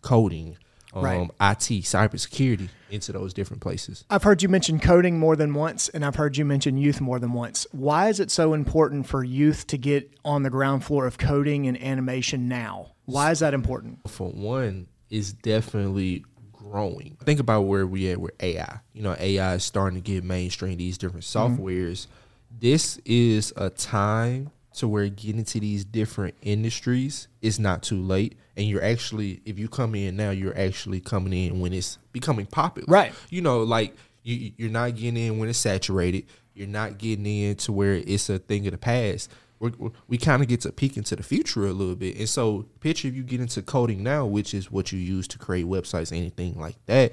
coding, 0.00 0.56
um, 0.94 1.04
Right. 1.04 1.30
IT, 1.40 1.84
cybersecurity 1.84 2.68
into 2.90 3.12
those 3.12 3.32
different 3.32 3.62
places. 3.62 4.04
I've 4.10 4.22
heard 4.24 4.42
you 4.42 4.48
mention 4.48 4.78
coding 4.80 5.18
more 5.18 5.36
than 5.36 5.54
once, 5.54 5.88
and 5.88 6.04
I've 6.04 6.16
heard 6.16 6.36
you 6.36 6.44
mention 6.44 6.76
youth 6.76 7.00
more 7.00 7.18
than 7.18 7.32
once. 7.32 7.66
Why 7.72 8.08
is 8.08 8.20
it 8.20 8.30
so 8.30 8.52
important 8.52 9.06
for 9.06 9.22
youth 9.24 9.66
to 9.68 9.78
get 9.78 10.10
on 10.24 10.42
the 10.42 10.50
ground 10.50 10.84
floor 10.84 11.06
of 11.06 11.18
coding 11.18 11.66
and 11.66 11.80
animation 11.82 12.48
now? 12.48 12.92
Why 13.04 13.30
is 13.30 13.38
that 13.40 13.54
important? 13.54 14.00
for 14.08 14.30
one, 14.30 14.86
is 15.10 15.32
definitely 15.34 16.24
growing. 16.72 17.16
Think 17.22 17.38
about 17.38 17.62
where 17.62 17.86
we 17.86 18.10
at 18.10 18.18
with 18.18 18.32
AI. 18.42 18.80
You 18.94 19.02
know, 19.02 19.14
AI 19.18 19.54
is 19.54 19.64
starting 19.64 20.02
to 20.02 20.02
get 20.02 20.24
mainstream. 20.24 20.78
These 20.78 20.98
different 20.98 21.24
mm-hmm. 21.24 21.62
softwares. 21.62 22.06
This 22.50 22.98
is 23.04 23.52
a 23.56 23.70
time 23.70 24.50
to 24.74 24.88
where 24.88 25.08
getting 25.08 25.44
to 25.44 25.60
these 25.60 25.84
different 25.84 26.34
industries 26.40 27.28
is 27.42 27.58
not 27.58 27.82
too 27.82 28.00
late. 28.00 28.36
And 28.56 28.66
you're 28.66 28.82
actually, 28.82 29.40
if 29.44 29.58
you 29.58 29.68
come 29.68 29.94
in 29.94 30.16
now, 30.16 30.30
you're 30.30 30.58
actually 30.58 31.00
coming 31.00 31.32
in 31.32 31.60
when 31.60 31.72
it's 31.72 31.98
becoming 32.12 32.46
popular. 32.46 32.86
Right. 32.88 33.12
You 33.28 33.42
know, 33.42 33.62
like 33.62 33.94
you, 34.22 34.52
you're 34.56 34.70
not 34.70 34.94
getting 34.94 35.16
in 35.16 35.38
when 35.38 35.48
it's 35.48 35.58
saturated. 35.58 36.24
You're 36.54 36.68
not 36.68 36.98
getting 36.98 37.26
in 37.26 37.56
to 37.56 37.72
where 37.72 37.94
it's 37.94 38.28
a 38.30 38.38
thing 38.38 38.66
of 38.66 38.72
the 38.72 38.78
past. 38.78 39.30
We're, 39.62 39.92
we're- 40.08 40.18
kind 40.18 40.42
of 40.42 40.48
get 40.48 40.60
to 40.62 40.72
peek 40.72 40.96
into 40.96 41.14
the 41.16 41.22
future 41.22 41.66
a 41.66 41.72
little 41.72 41.94
bit. 41.94 42.16
And 42.18 42.28
so, 42.28 42.66
picture 42.80 43.06
if 43.08 43.14
you 43.14 43.22
get 43.22 43.40
into 43.40 43.62
coding 43.62 44.02
now, 44.02 44.26
which 44.26 44.54
is 44.54 44.70
what 44.72 44.90
you 44.92 44.98
use 44.98 45.26
to 45.28 45.38
create 45.38 45.66
websites, 45.66 46.10
anything 46.12 46.58
like 46.58 46.76
that. 46.86 47.12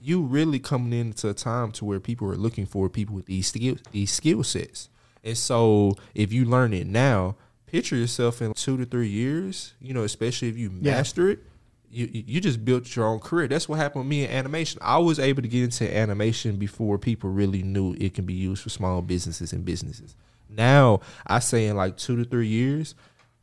You 0.00 0.20
really 0.22 0.58
coming 0.58 0.92
into 0.92 1.28
a 1.30 1.34
time 1.34 1.72
to 1.72 1.84
where 1.86 1.98
people 1.98 2.28
are 2.30 2.36
looking 2.36 2.66
for 2.66 2.88
people 2.90 3.14
with 3.14 3.26
these 3.26 3.46
skill 3.48 3.76
these 3.92 4.12
skill 4.12 4.44
sets. 4.44 4.88
And 5.24 5.36
so, 5.38 5.96
if 6.14 6.32
you 6.32 6.44
learn 6.44 6.72
it 6.74 6.86
now, 6.86 7.34
picture 7.66 7.96
yourself 7.96 8.40
in 8.42 8.52
two 8.52 8.76
to 8.76 8.84
three 8.84 9.08
years. 9.08 9.72
You 9.80 9.94
know, 9.94 10.04
especially 10.04 10.48
if 10.48 10.56
you 10.58 10.70
Yeah. 10.82 10.96
master 10.96 11.30
it, 11.30 11.38
you 11.90 12.08
you 12.12 12.24
you 12.26 12.40
just 12.42 12.62
built 12.64 12.94
your 12.94 13.06
own 13.06 13.20
career. 13.20 13.48
That's 13.48 13.68
what 13.70 13.78
happened 13.78 14.04
with 14.04 14.10
me 14.10 14.24
in 14.24 14.30
animation. 14.30 14.78
I 14.82 14.98
was 14.98 15.18
able 15.18 15.40
to 15.42 15.48
get 15.48 15.64
into 15.64 15.96
animation 15.96 16.56
before 16.56 16.98
people 16.98 17.30
really 17.30 17.62
knew 17.62 17.94
it 17.98 18.12
can 18.14 18.26
be 18.26 18.34
used 18.34 18.62
for 18.62 18.68
small 18.68 19.00
businesses 19.02 19.52
and 19.54 19.64
businesses. 19.64 20.14
Now 20.48 21.00
I 21.26 21.38
say 21.40 21.66
in 21.66 21.76
like 21.76 21.96
two 21.96 22.16
to 22.16 22.24
three 22.24 22.48
years, 22.48 22.94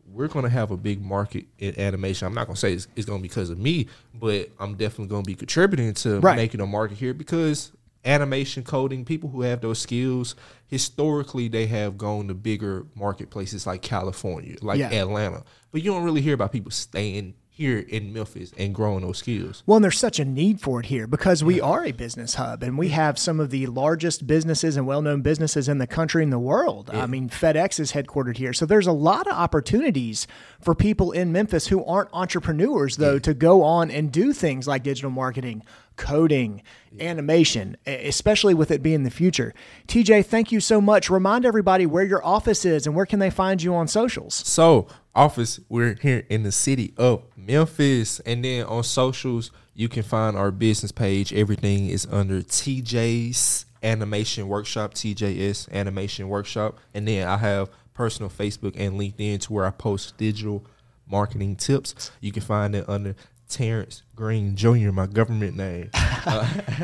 we're 0.07 0.27
gonna 0.27 0.49
have 0.49 0.71
a 0.71 0.77
big 0.77 1.01
market 1.01 1.45
in 1.59 1.79
animation. 1.79 2.27
I'm 2.27 2.33
not 2.33 2.47
gonna 2.47 2.55
say 2.57 2.73
it's, 2.73 2.87
it's 2.95 3.05
gonna 3.05 3.19
be 3.19 3.27
because 3.27 3.49
of 3.49 3.57
me, 3.57 3.87
but 4.13 4.49
I'm 4.59 4.75
definitely 4.75 5.07
gonna 5.07 5.23
be 5.23 5.35
contributing 5.35 5.93
to 5.95 6.19
Right. 6.19 6.35
making 6.35 6.61
a 6.61 6.67
market 6.67 6.97
here 6.97 7.13
because 7.13 7.71
animation 8.05 8.63
coding 8.63 9.05
people 9.05 9.29
who 9.29 9.41
have 9.43 9.61
those 9.61 9.79
skills 9.79 10.35
historically 10.67 11.47
they 11.47 11.65
have 11.67 11.97
gone 11.97 12.27
to 12.27 12.33
bigger 12.33 12.85
marketplaces 12.95 13.65
like 13.65 13.81
California, 13.81 14.55
like 14.61 14.79
Yeah. 14.79 14.89
Atlanta. 14.91 15.43
But 15.71 15.81
you 15.83 15.91
don't 15.91 16.03
really 16.03 16.21
hear 16.21 16.33
about 16.33 16.51
people 16.51 16.71
staying 16.71 17.33
here 17.55 17.85
in 17.87 18.11
Memphis 18.11 18.51
and 18.57 18.73
growing 18.73 19.01
those 19.01 19.19
skills. 19.19 19.61
Well, 19.67 19.75
and 19.77 19.83
there's 19.83 19.99
such 19.99 20.19
a 20.19 20.25
need 20.25 20.59
for 20.59 20.79
it 20.79 20.87
here 20.87 21.05
because 21.05 21.43
we 21.43 21.61
are 21.61 21.85
a 21.85 21.91
business 21.91 22.33
hub 22.33 22.63
and 22.63 22.79
we 22.79 22.89
have 22.89 23.19
some 23.19 23.39
of 23.39 23.51
the 23.51 23.67
largest 23.67 24.25
businesses 24.25 24.75
and 24.75 24.87
well 24.87 25.03
known 25.03 25.21
businesses 25.21 25.69
in 25.69 25.77
the 25.77 25.85
country 25.85 26.23
and 26.23 26.33
the 26.33 26.39
world. 26.39 26.89
I 26.91 27.05
mean, 27.05 27.29
FedEx 27.29 27.79
is 27.79 27.91
headquartered 27.91 28.37
here. 28.37 28.53
So 28.53 28.65
there's 28.65 28.87
a 28.87 28.91
lot 28.91 29.27
of 29.27 29.33
opportunities 29.33 30.25
for 30.59 30.73
people 30.73 31.11
in 31.11 31.31
Memphis 31.31 31.67
who 31.67 31.85
aren't 31.85 32.09
entrepreneurs, 32.11 32.97
though, 32.97 33.19
to 33.19 33.35
go 33.35 33.61
on 33.61 33.91
and 33.91 34.11
do 34.11 34.33
things 34.33 34.67
like 34.67 34.81
digital 34.81 35.11
marketing, 35.11 35.61
coding, 35.95 36.63
animation, 36.99 37.77
e- 37.87 37.91
especially 37.91 38.55
with 38.55 38.71
it 38.71 38.81
being 38.81 39.03
the 39.03 39.11
future. 39.11 39.53
TJ, 39.87 40.25
thank 40.25 40.51
you 40.51 40.59
so 40.59 40.81
much. 40.81 41.09
Remind 41.09 41.45
everybody 41.45 41.85
where 41.85 42.03
your 42.03 42.25
office 42.25 42.65
is 42.65 42.87
and 42.87 42.95
where 42.95 43.05
can 43.05 43.19
they 43.19 43.29
find 43.29 43.61
you 43.61 43.75
on 43.75 43.87
socials. 43.87 44.33
So, 44.33 44.87
office, 45.15 45.59
we're 45.69 45.95
here 45.95 46.25
in 46.29 46.43
the 46.43 46.51
city 46.51 46.93
of 46.97 47.23
Memphis. 47.35 48.19
And 48.21 48.43
then 48.43 48.65
on 48.65 48.83
socials, 48.83 49.51
you 49.73 49.89
can 49.89 50.03
find 50.03 50.37
our 50.37 50.51
business 50.51 50.91
page. 50.91 51.33
Everything 51.33 51.87
is 51.87 52.07
under 52.11 52.41
TJ's 52.41 53.65
Animation 53.81 54.47
Workshop, 54.47 54.93
TJS 54.93 55.71
Animation 55.71 56.29
Workshop. 56.29 56.77
And 56.93 57.07
then 57.07 57.27
I 57.27 57.37
have 57.37 57.69
personal 57.93 58.29
Facebook 58.29 58.75
and 58.77 58.99
LinkedIn 58.99 59.41
to 59.41 59.53
where 59.53 59.65
I 59.65 59.71
post 59.71 60.17
digital 60.17 60.65
marketing 61.07 61.55
tips. 61.55 62.11
You 62.21 62.31
can 62.31 62.41
find 62.41 62.75
it 62.75 62.87
under 62.87 63.15
Terrance 63.49 64.01
Green 64.15 64.55
Jr., 64.55 64.91
my 64.91 65.05
government 65.05 65.55
name. 65.55 65.91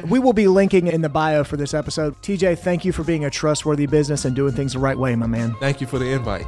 We 0.08 0.20
will 0.20 0.34
be 0.34 0.48
linking 0.48 0.88
in 0.88 1.02
the 1.02 1.10
bio 1.10 1.44
for 1.44 1.56
this 1.56 1.74
episode. 1.74 2.16
TJ, 2.22 2.60
thank 2.60 2.84
you 2.84 2.92
for 2.92 3.04
being 3.04 3.26
a 3.26 3.30
trustworthy 3.30 3.86
business 3.86 4.26
and 4.26 4.36
doing 4.36 4.54
things 4.54 4.74
the 4.74 4.80
right 4.80 4.98
way, 4.98 5.16
my 5.16 5.28
man. 5.28 5.56
Thank 5.60 5.80
you 5.80 5.88
for 5.88 5.98
the 5.98 6.12
invite. 6.12 6.46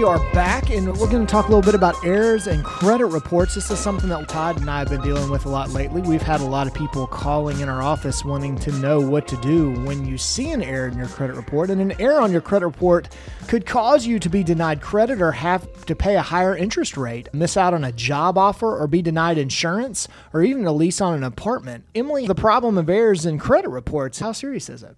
We 0.00 0.06
are 0.06 0.32
back 0.32 0.70
and 0.70 0.96
we're 0.96 1.10
going 1.10 1.26
to 1.26 1.30
talk 1.30 1.48
a 1.48 1.48
little 1.48 1.60
bit 1.60 1.74
about 1.74 2.02
errors 2.02 2.46
and 2.46 2.64
credit 2.64 3.04
reports. 3.04 3.54
This 3.54 3.70
is 3.70 3.78
something 3.78 4.08
that 4.08 4.30
Todd 4.30 4.58
and 4.58 4.70
I 4.70 4.78
have 4.78 4.88
been 4.88 5.02
dealing 5.02 5.28
with 5.28 5.44
a 5.44 5.50
lot 5.50 5.68
lately. 5.72 6.00
We've 6.00 6.22
had 6.22 6.40
a 6.40 6.46
lot 6.46 6.66
of 6.66 6.72
people 6.72 7.06
calling 7.06 7.60
in 7.60 7.68
our 7.68 7.82
office 7.82 8.24
wanting 8.24 8.56
to 8.60 8.72
know 8.72 8.98
what 8.98 9.28
to 9.28 9.36
do 9.42 9.72
when 9.82 10.06
you 10.06 10.16
see 10.16 10.52
an 10.52 10.62
error 10.62 10.88
in 10.88 10.96
your 10.96 11.06
credit 11.06 11.36
report. 11.36 11.68
And 11.68 11.82
an 11.82 12.00
error 12.00 12.18
on 12.18 12.32
your 12.32 12.40
credit 12.40 12.64
report 12.64 13.10
could 13.46 13.66
cause 13.66 14.06
you 14.06 14.18
to 14.20 14.30
be 14.30 14.42
denied 14.42 14.80
credit 14.80 15.20
or 15.20 15.32
have 15.32 15.84
to 15.84 15.94
pay 15.94 16.16
a 16.16 16.22
higher 16.22 16.56
interest 16.56 16.96
rate, 16.96 17.28
miss 17.34 17.58
out 17.58 17.74
on 17.74 17.84
a 17.84 17.92
job 17.92 18.38
offer, 18.38 18.74
or 18.74 18.86
be 18.86 19.02
denied 19.02 19.36
insurance, 19.36 20.08
or 20.32 20.42
even 20.42 20.66
a 20.66 20.72
lease 20.72 21.02
on 21.02 21.12
an 21.12 21.24
apartment. 21.24 21.84
Emily, 21.94 22.26
the 22.26 22.34
problem 22.34 22.78
of 22.78 22.88
errors 22.88 23.26
in 23.26 23.38
credit 23.38 23.68
reports, 23.68 24.20
how 24.20 24.32
serious 24.32 24.70
is 24.70 24.82
it? 24.82 24.96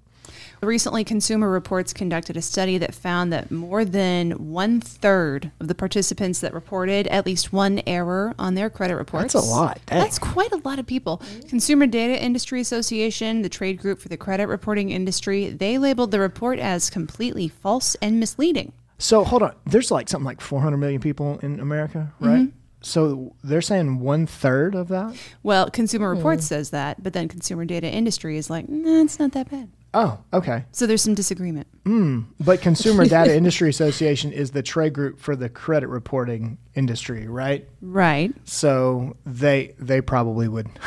Recently, 0.63 1.03
Consumer 1.03 1.51
Reports 1.51 1.93
conducted 1.93 2.37
a 2.37 2.43
study 2.43 2.79
that 2.79 2.95
found 2.95 3.33
that 3.33 3.51
more 3.51 3.85
than 3.85 4.53
one 4.53 4.81
third 4.81 5.51
of 5.59 5.67
the 5.67 5.75
participants 5.75 6.39
that 6.39 6.55
reported 6.55 7.09
at 7.09 7.27
least 7.27 7.53
one 7.53 7.83
error 7.85 8.33
on 8.39 8.55
their 8.55 8.71
credit 8.71 8.95
reports. 8.95 9.33
That's 9.33 9.45
a 9.45 9.51
lot. 9.51 9.81
Dang. 9.87 9.99
That's 9.99 10.21
quite 10.21 10.53
a 10.53 10.59
lot 10.59 10.79
of 10.79 10.87
people. 10.87 11.19
Mm-hmm. 11.19 11.49
Consumer 11.49 11.89
Data 11.89 12.23
Industry 12.23 12.61
Association, 12.61 13.43
the 13.43 13.49
trade 13.49 13.81
group 13.81 13.99
for 13.99 14.09
the 14.09 14.17
credit 14.17 14.47
reporting 14.47 14.91
industry, 14.91 15.51
they 15.51 15.79
labeled 15.79 16.13
the 16.13 16.21
report 16.21 16.61
as 16.61 16.91
completely 16.91 17.49
false 17.49 17.97
and 17.97 18.21
misleading. 18.21 18.73
So 18.99 19.25
hold 19.25 19.43
on. 19.43 19.57
There's 19.67 19.91
like 19.91 20.09
something 20.09 20.27
like 20.27 20.41
400 20.41 20.77
million 20.77 21.01
people 21.01 21.41
in 21.41 21.59
America, 21.59 22.13
right? 22.21 22.43
Mm-hmm. 22.43 22.57
So 22.83 23.35
they're 23.43 23.63
saying 23.63 23.99
one 23.99 24.27
third 24.29 24.77
of 24.77 24.87
that? 24.89 25.17
Well, 25.43 25.71
Consumer 25.71 26.13
hmm. 26.13 26.19
Reports 26.19 26.47
says 26.47 26.71
that, 26.71 27.03
but 27.03 27.15
then 27.15 27.27
Consumer 27.27 27.65
Data 27.65 27.89
Industry 27.89 28.37
is 28.37 28.49
like, 28.49 28.69
nah, 28.69 29.03
it's 29.03 29.19
not 29.19 29.33
that 29.33 29.51
bad. 29.51 29.69
Oh, 29.95 30.19
okay. 30.33 30.65
So 30.73 30.87
there's 30.87 31.03
some 31.03 31.15
disagreement. 31.15 31.67
Hmm. 31.85 32.21
But 32.41 32.61
Consumer 32.63 33.05
Data 33.05 33.37
Industry 33.37 33.69
Association 33.69 34.33
is 34.33 34.53
the 34.53 34.63
trade 34.63 34.95
group 34.95 35.21
for 35.21 35.37
the 35.37 35.49
credit 35.49 35.89
reporting 35.89 36.59
industry, 36.75 37.29
right? 37.29 37.69
Right. 37.81 38.33
So 38.45 39.17
they 39.27 39.75
they 39.79 40.01
probably 40.01 40.49
would. 40.49 40.69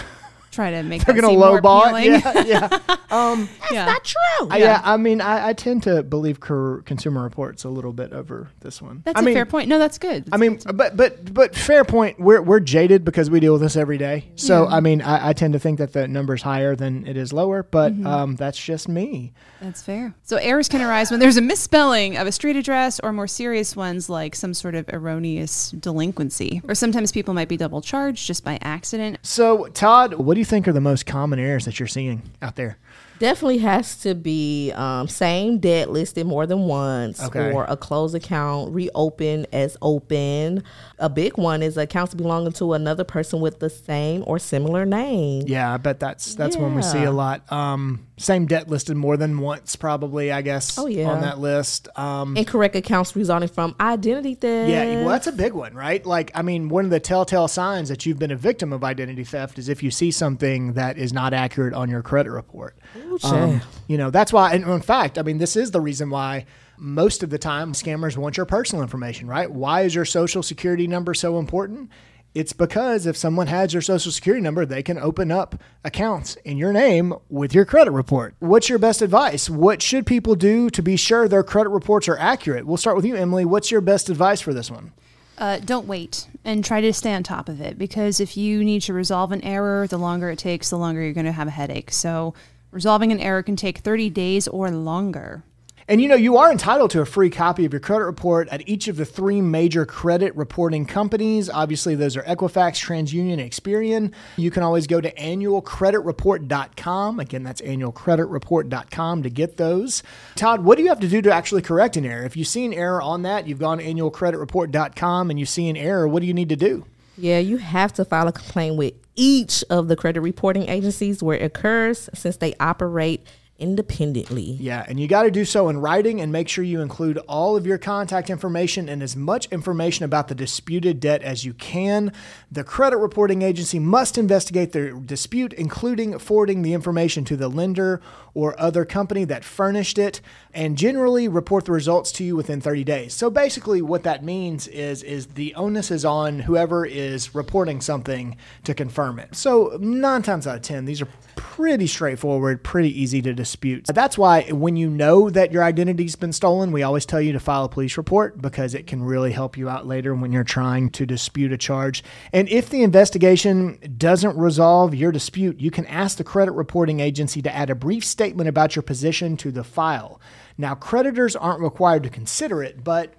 Try 0.56 0.72
to 0.72 0.84
make 0.84 1.04
They're 1.04 1.14
that 1.16 1.22
going 1.22 1.38
to 1.38 1.42
seem 1.42 1.62
lowball 1.62 2.02
it. 2.02 2.48
Yeah, 2.48 2.70
yeah. 2.90 2.96
Um, 3.12 3.50
yeah. 3.72 3.86
Not 3.86 4.04
true. 4.06 4.48
I- 4.50 4.58
yeah. 4.58 4.82
I 4.84 4.96
mean, 4.98 5.20
I, 5.22 5.50
I 5.50 5.54
tend 5.54 5.84
to 5.84 6.02
believe 6.02 6.40
cur- 6.40 6.82
Consumer 6.84 7.22
Reports 7.24 7.66
a 7.66 7.70
little 7.70 7.92
bit 7.94 8.14
over 8.14 8.50
this 8.62 8.82
one. 8.82 9.02
That's 9.06 9.18
I 9.18 9.22
a 9.22 9.26
mean, 9.26 9.34
fair 9.36 9.46
point. 9.46 9.68
No, 9.68 9.78
that's 9.80 9.98
good. 9.98 10.30
I 10.32 10.38
mean, 10.38 10.60
but 10.74 10.96
but 10.96 11.34
but 11.34 11.56
fair 11.56 11.84
point. 11.84 12.20
We're 12.20 12.42
we're 12.42 12.62
jaded 12.62 13.04
because 13.04 13.30
we 13.30 13.40
deal 13.42 13.52
with 13.54 13.62
this 13.62 13.76
every 13.76 13.98
day. 13.98 14.30
So 14.36 14.66
I 14.68 14.80
mean, 14.80 15.02
I, 15.02 15.30
I 15.30 15.34
tend 15.34 15.54
to 15.54 15.60
think 15.60 15.78
that 15.80 15.92
the 15.94 16.08
number's 16.08 16.42
higher 16.42 16.76
than 16.76 17.06
it 17.06 17.18
is 17.18 17.34
lower. 17.34 17.62
But 17.64 17.94
Mm-hmm. 17.94 18.08
um, 18.08 18.36
that's 18.36 18.58
just 18.64 18.88
me. 18.88 19.34
That's 19.62 19.82
fair. 19.82 20.14
So 20.24 20.38
errors 20.38 20.68
can 20.70 20.82
arise 20.82 21.12
when 21.12 21.20
there's 21.20 21.38
a 21.38 21.42
misspelling 21.42 22.18
of 22.18 22.28
a 22.28 22.32
street 22.32 22.56
address 22.56 23.00
or 23.02 23.12
more 23.14 23.28
serious 23.28 23.76
ones 23.76 24.10
like 24.10 24.36
some 24.36 24.54
sort 24.54 24.76
of 24.76 24.86
erroneous 24.94 25.72
delinquency. 25.72 26.62
Or 26.68 26.76
sometimes 26.76 27.12
people 27.12 27.34
might 27.34 27.48
be 27.48 27.58
double 27.58 27.82
charged 27.82 28.28
just 28.28 28.44
by 28.44 28.58
accident. 28.62 29.20
So 29.24 29.68
Todd, 29.68 30.14
what 30.16 30.34
do 30.36 30.40
you 30.40 30.45
think 30.46 30.68
are 30.68 30.74
the 30.74 30.82
most 30.82 31.06
common 31.06 31.40
errors 31.40 31.66
that 31.66 31.80
you're 31.80 31.88
seeing 31.88 32.22
out 32.42 32.56
there? 32.56 32.78
Definitely 33.20 33.60
has 33.60 33.96
to 33.98 34.14
be 34.16 34.72
um, 34.74 35.08
same 35.08 35.60
debt 35.60 35.90
listed 35.90 36.26
more 36.28 36.46
than 36.46 36.62
once, 36.62 37.22
Okay. 37.24 37.52
or 37.52 37.66
a 37.66 37.78
closed 37.78 38.14
account 38.16 38.74
reopened 38.74 39.48
as 39.54 39.78
open. 39.82 40.64
A 41.00 41.10
big 41.10 41.38
one 41.38 41.62
is 41.64 41.78
accounts 41.78 42.14
belonging 42.14 42.52
to 42.54 42.74
another 42.74 43.04
person 43.04 43.40
with 43.42 43.60
the 43.60 43.70
same 43.70 44.24
or 44.28 44.40
similar 44.40 44.86
name. 44.86 45.44
Yeah, 45.48 45.74
I 45.74 45.78
bet 45.78 46.00
that's 46.00 46.36
that's 46.36 46.58
one 46.58 46.76
we 46.76 46.82
see 46.82 47.04
a 47.04 47.12
lot. 47.12 47.50
Um, 47.52 48.08
same 48.18 48.46
debt 48.46 48.70
listed 48.70 48.96
more 48.96 49.18
than 49.18 49.40
once, 49.40 49.76
probably. 49.76 50.32
I 50.32 50.42
guess. 50.42 50.78
Oh, 50.78 50.88
yeah. 50.88 51.10
on 51.10 51.22
that 51.22 51.40
list. 51.40 51.88
Um, 51.98 52.36
Incorrect 52.38 52.76
accounts 52.76 53.16
resulting 53.16 53.50
from 53.50 53.76
identity 53.80 54.36
theft. 54.36 54.70
yeah, 54.70 55.00
well, 55.02 55.10
that's 55.10 55.28
a 55.28 55.32
big 55.34 55.54
one, 55.54 55.74
right? 55.74 56.06
Like, 56.06 56.32
I 56.34 56.42
mean, 56.42 56.70
one 56.70 56.86
of 56.86 56.92
the 56.92 57.00
telltale 57.00 57.48
signs 57.48 57.90
that 57.90 58.06
you've 58.06 58.20
been 58.20 58.32
a 58.32 58.36
victim 58.38 58.72
of 58.74 58.84
identity 58.84 59.24
theft 59.24 59.58
is 59.60 59.68
if 59.70 59.84
you 59.84 59.92
see 59.92 60.12
something 60.12 60.74
that 60.74 60.98
is 60.98 61.12
not 61.14 61.34
accurate 61.34 61.74
on 61.74 61.90
your 61.90 62.02
credit 62.02 62.32
report. 62.32 62.78
Ooh, 62.98 63.05
Um, 63.24 63.62
you 63.88 63.98
know, 63.98 64.10
that's 64.10 64.34
why, 64.34 64.54
and 64.54 64.66
in 64.66 64.82
fact, 64.82 65.18
I 65.18 65.22
mean, 65.22 65.38
this 65.38 65.56
is 65.56 65.72
the 65.72 65.82
reason 65.82 66.10
why 66.10 66.46
most 66.78 67.24
of 67.24 67.30
the 67.30 67.38
time 67.38 67.74
scammers 67.74 68.18
want 68.18 68.38
your 68.38 68.46
personal 68.46 68.82
information, 68.82 69.28
right? 69.28 69.50
Why 69.50 69.82
is 69.82 69.96
your 69.96 70.06
social 70.06 70.44
security 70.44 70.88
number 70.88 71.14
so 71.14 71.40
important? 71.40 71.90
It's 72.34 72.52
because 72.52 73.06
if 73.06 73.16
someone 73.16 73.48
has 73.48 73.72
your 73.72 73.82
social 73.82 74.12
security 74.12 74.42
number, 74.42 74.66
they 74.66 74.84
can 74.84 75.00
open 75.00 75.32
up 75.32 75.56
accounts 75.86 76.36
in 76.38 76.58
your 76.58 76.74
name 76.74 77.14
with 77.30 77.56
your 77.56 77.64
credit 77.64 77.92
report. 77.92 78.36
What's 78.40 78.68
your 78.68 78.78
best 78.78 79.02
advice? 79.02 79.50
What 79.50 79.82
should 79.82 80.06
people 80.06 80.36
do 80.36 80.70
to 80.72 80.82
be 80.82 80.98
sure 80.98 81.30
their 81.30 81.44
credit 81.44 81.70
reports 81.70 82.10
are 82.10 82.18
accurate? 82.18 82.68
We'll 82.68 82.76
start 82.76 82.98
with 82.98 83.06
you, 83.06 83.16
Emily. 83.16 83.46
What's 83.46 83.72
your 83.72 83.80
best 83.80 84.10
advice 84.10 84.42
for 84.42 84.54
this 84.54 84.70
one? 84.70 84.92
Uh, 85.38 85.60
don't 85.60 85.88
wait 85.88 86.28
and 86.44 86.64
try 86.64 86.82
to 86.82 86.92
stay 86.92 87.14
on 87.14 87.24
top 87.24 87.48
of 87.48 87.62
it 87.62 87.78
because 87.78 88.20
if 88.20 88.36
you 88.36 88.64
need 88.66 88.82
to 88.82 88.94
resolve 88.94 89.32
an 89.32 89.42
error, 89.42 89.88
the 89.88 89.98
longer 89.98 90.30
it 90.30 90.40
takes, 90.40 90.70
the 90.70 90.78
longer 90.78 91.02
you're 91.02 91.14
going 91.14 91.26
to 91.26 91.32
have 91.32 91.48
a 91.48 91.52
headache. 91.52 91.92
So 91.92 92.34
resolving 92.76 93.12
an 93.12 93.20
error 93.20 93.42
can 93.42 93.56
take 93.56 93.80
30 93.80 94.12
days 94.12 94.48
or 94.48 94.70
longer. 94.70 95.44
And 95.88 96.02
you 96.02 96.08
know, 96.08 96.16
you 96.16 96.38
are 96.38 96.52
entitled 96.52 96.90
to 96.92 97.02
a 97.02 97.06
free 97.06 97.30
copy 97.30 97.64
of 97.64 97.72
your 97.72 97.80
credit 97.80 98.06
report 98.06 98.50
at 98.50 98.68
each 98.68 98.88
of 98.88 98.98
the 98.98 99.06
three 99.06 99.40
major 99.40 99.86
credit 99.86 100.36
reporting 100.36 100.88
companies. 100.88 101.48
Obviously, 101.48 101.94
those 101.94 102.18
are 102.18 102.24
Equifax, 102.24 102.84
TransUnion, 102.84 103.34
and 103.34 103.42
Experian. 103.42 104.12
You 104.36 104.50
can 104.50 104.64
always 104.64 104.88
go 104.88 105.00
to 105.00 105.14
annualcreditreport.com. 105.14 107.20
Again, 107.20 107.44
that's 107.44 107.62
annualcreditreport.com 107.62 109.24
to 109.24 109.30
get 109.30 109.58
those. 109.58 110.02
Todd, 110.36 110.64
what 110.64 110.78
do 110.78 110.84
you 110.84 110.90
have 110.90 111.02
to 111.02 111.08
do 111.08 111.22
to 111.22 111.32
actually 111.32 111.62
correct 111.62 111.98
an 111.98 112.06
error? 112.06 112.26
If 112.26 112.36
you 112.36 112.44
see 112.44 112.66
an 112.66 112.74
error 112.74 113.00
on 113.02 113.22
that, 113.22 113.48
you've 113.48 113.60
gone 113.60 113.78
to 113.78 113.86
annualcreditreport.com 113.86 115.30
and 115.30 115.40
you 115.40 115.46
see 115.46 115.70
an 115.70 115.78
error, 115.78 116.08
what 116.08 116.22
do 116.22 116.26
you 116.26 116.34
need 116.34 116.50
to 116.50 116.56
do? 116.56 116.88
Yeah, 117.18 117.40
you 117.40 117.58
have 117.58 117.94
to 117.94 118.06
file 118.06 118.28
a 118.28 118.32
complaint 118.32 118.76
with 118.76 118.94
each 119.16 119.64
of 119.70 119.88
the 119.88 119.96
credit 119.96 120.22
reporting 120.22 120.68
agencies 120.70 121.24
where 121.24 121.38
it 121.38 121.44
occurs 121.44 122.10
since 122.14 122.38
they 122.38 122.54
operate 122.60 123.26
independently. 123.58 124.42
Yeah, 124.60 124.86
and 124.88 125.00
you 125.00 125.08
got 125.08 125.24
to 125.24 125.32
do 125.32 125.46
so 125.46 125.70
in 125.70 125.78
writing 125.78 126.20
and 126.20 126.32
make 126.32 126.50
sure 126.50 126.64
you 126.64 126.82
include 126.82 127.18
all 127.20 127.56
of 127.56 127.66
your 127.66 127.78
contact 127.78 128.30
information 128.30 128.90
and 128.90 129.02
as 129.02 129.16
much 129.16 129.48
information 129.52 130.04
about 130.04 130.28
the 130.28 130.36
disputed 130.36 131.00
debt 131.00 131.22
as 131.22 131.46
you 131.46 131.54
can. 131.54 132.12
The 132.52 132.66
credit 132.66 132.98
reporting 132.98 133.42
agency 133.42 133.80
must 133.80 134.18
investigate 134.18 134.74
the 134.74 135.02
dispute, 135.06 135.54
including 135.54 136.20
forwarding 136.20 136.64
the 136.64 136.74
information 136.74 137.24
to 137.26 137.38
the 137.38 137.48
lender 137.48 138.02
or 138.34 138.60
other 138.60 138.84
company 138.84 139.24
that 139.24 139.46
furnished 139.46 139.98
it, 139.98 140.20
and 140.54 140.78
generally 140.78 141.30
report 141.30 141.64
the 141.64 141.72
results 141.72 142.12
to 142.12 142.26
you 142.26 142.36
within 142.36 142.60
30 142.60 142.84
days. 142.84 143.14
So 143.14 143.30
basically, 143.30 143.82
what 143.82 144.04
that 144.04 144.24
means 144.24 144.68
is 144.68 145.02
is 145.02 145.28
the 145.28 145.56
onus 145.56 145.92
is 145.92 146.04
on 146.04 146.40
whoever 146.40 146.86
is 146.86 147.34
reporting 147.34 147.80
something 147.80 148.36
to 148.66 148.74
confirm 148.74 149.20
it. 149.20 149.36
So 149.36 149.78
nine 149.80 150.24
times 150.24 150.46
out 150.46 150.58
of 150.58 150.62
ten, 150.62 150.84
these 150.84 151.02
are 151.02 151.08
pretty 151.36 151.88
straightforward, 151.88 152.64
pretty 152.64 152.90
easy 153.02 153.22
to 153.22 153.34
dispute. 153.34 153.86
That's 153.86 154.18
why 154.18 154.44
when 154.52 154.76
you 154.76 154.90
know 154.90 155.30
that 155.30 155.52
your 155.52 155.64
identity's 155.64 156.16
been 156.16 156.34
stolen, 156.34 156.72
we 156.72 156.84
always 156.84 157.06
tell 157.06 157.22
you 157.22 157.34
to 157.34 157.40
file 157.40 157.66
a 157.66 157.70
police 157.70 157.98
report 157.98 158.42
because 158.42 158.74
it 158.74 158.88
can 158.88 159.04
really 159.04 159.32
help 159.32 159.58
you 159.58 159.70
out 159.70 159.86
later 159.86 160.14
when 160.16 160.32
you're 160.32 160.44
trying 160.44 160.90
to 160.92 161.06
dispute 161.06 161.52
a 161.52 161.58
charge. 161.58 162.04
And 162.34 162.50
if 162.50 162.70
the 162.70 162.84
investigation 162.84 163.78
doesn't 163.98 164.38
resolve 164.38 164.96
your 164.96 165.12
dispute, 165.12 165.60
you 165.60 165.72
can 165.72 165.86
ask 165.86 166.18
the 166.18 166.24
credit 166.24 166.52
reporting 166.52 167.00
agency 167.00 167.42
to 167.42 167.56
add 167.56 167.70
a 167.70 167.76
brief 167.76 168.04
statement 168.04 168.50
about 168.50 168.76
your 168.76 168.84
position 168.84 169.38
to 169.38 169.52
the 169.52 169.64
file. 169.64 170.20
Now, 170.58 170.76
creditors 170.76 171.36
aren't 171.36 171.62
required 171.62 172.04
to 172.04 172.10
consider 172.10 172.64
it, 172.64 172.84
but 172.84 173.14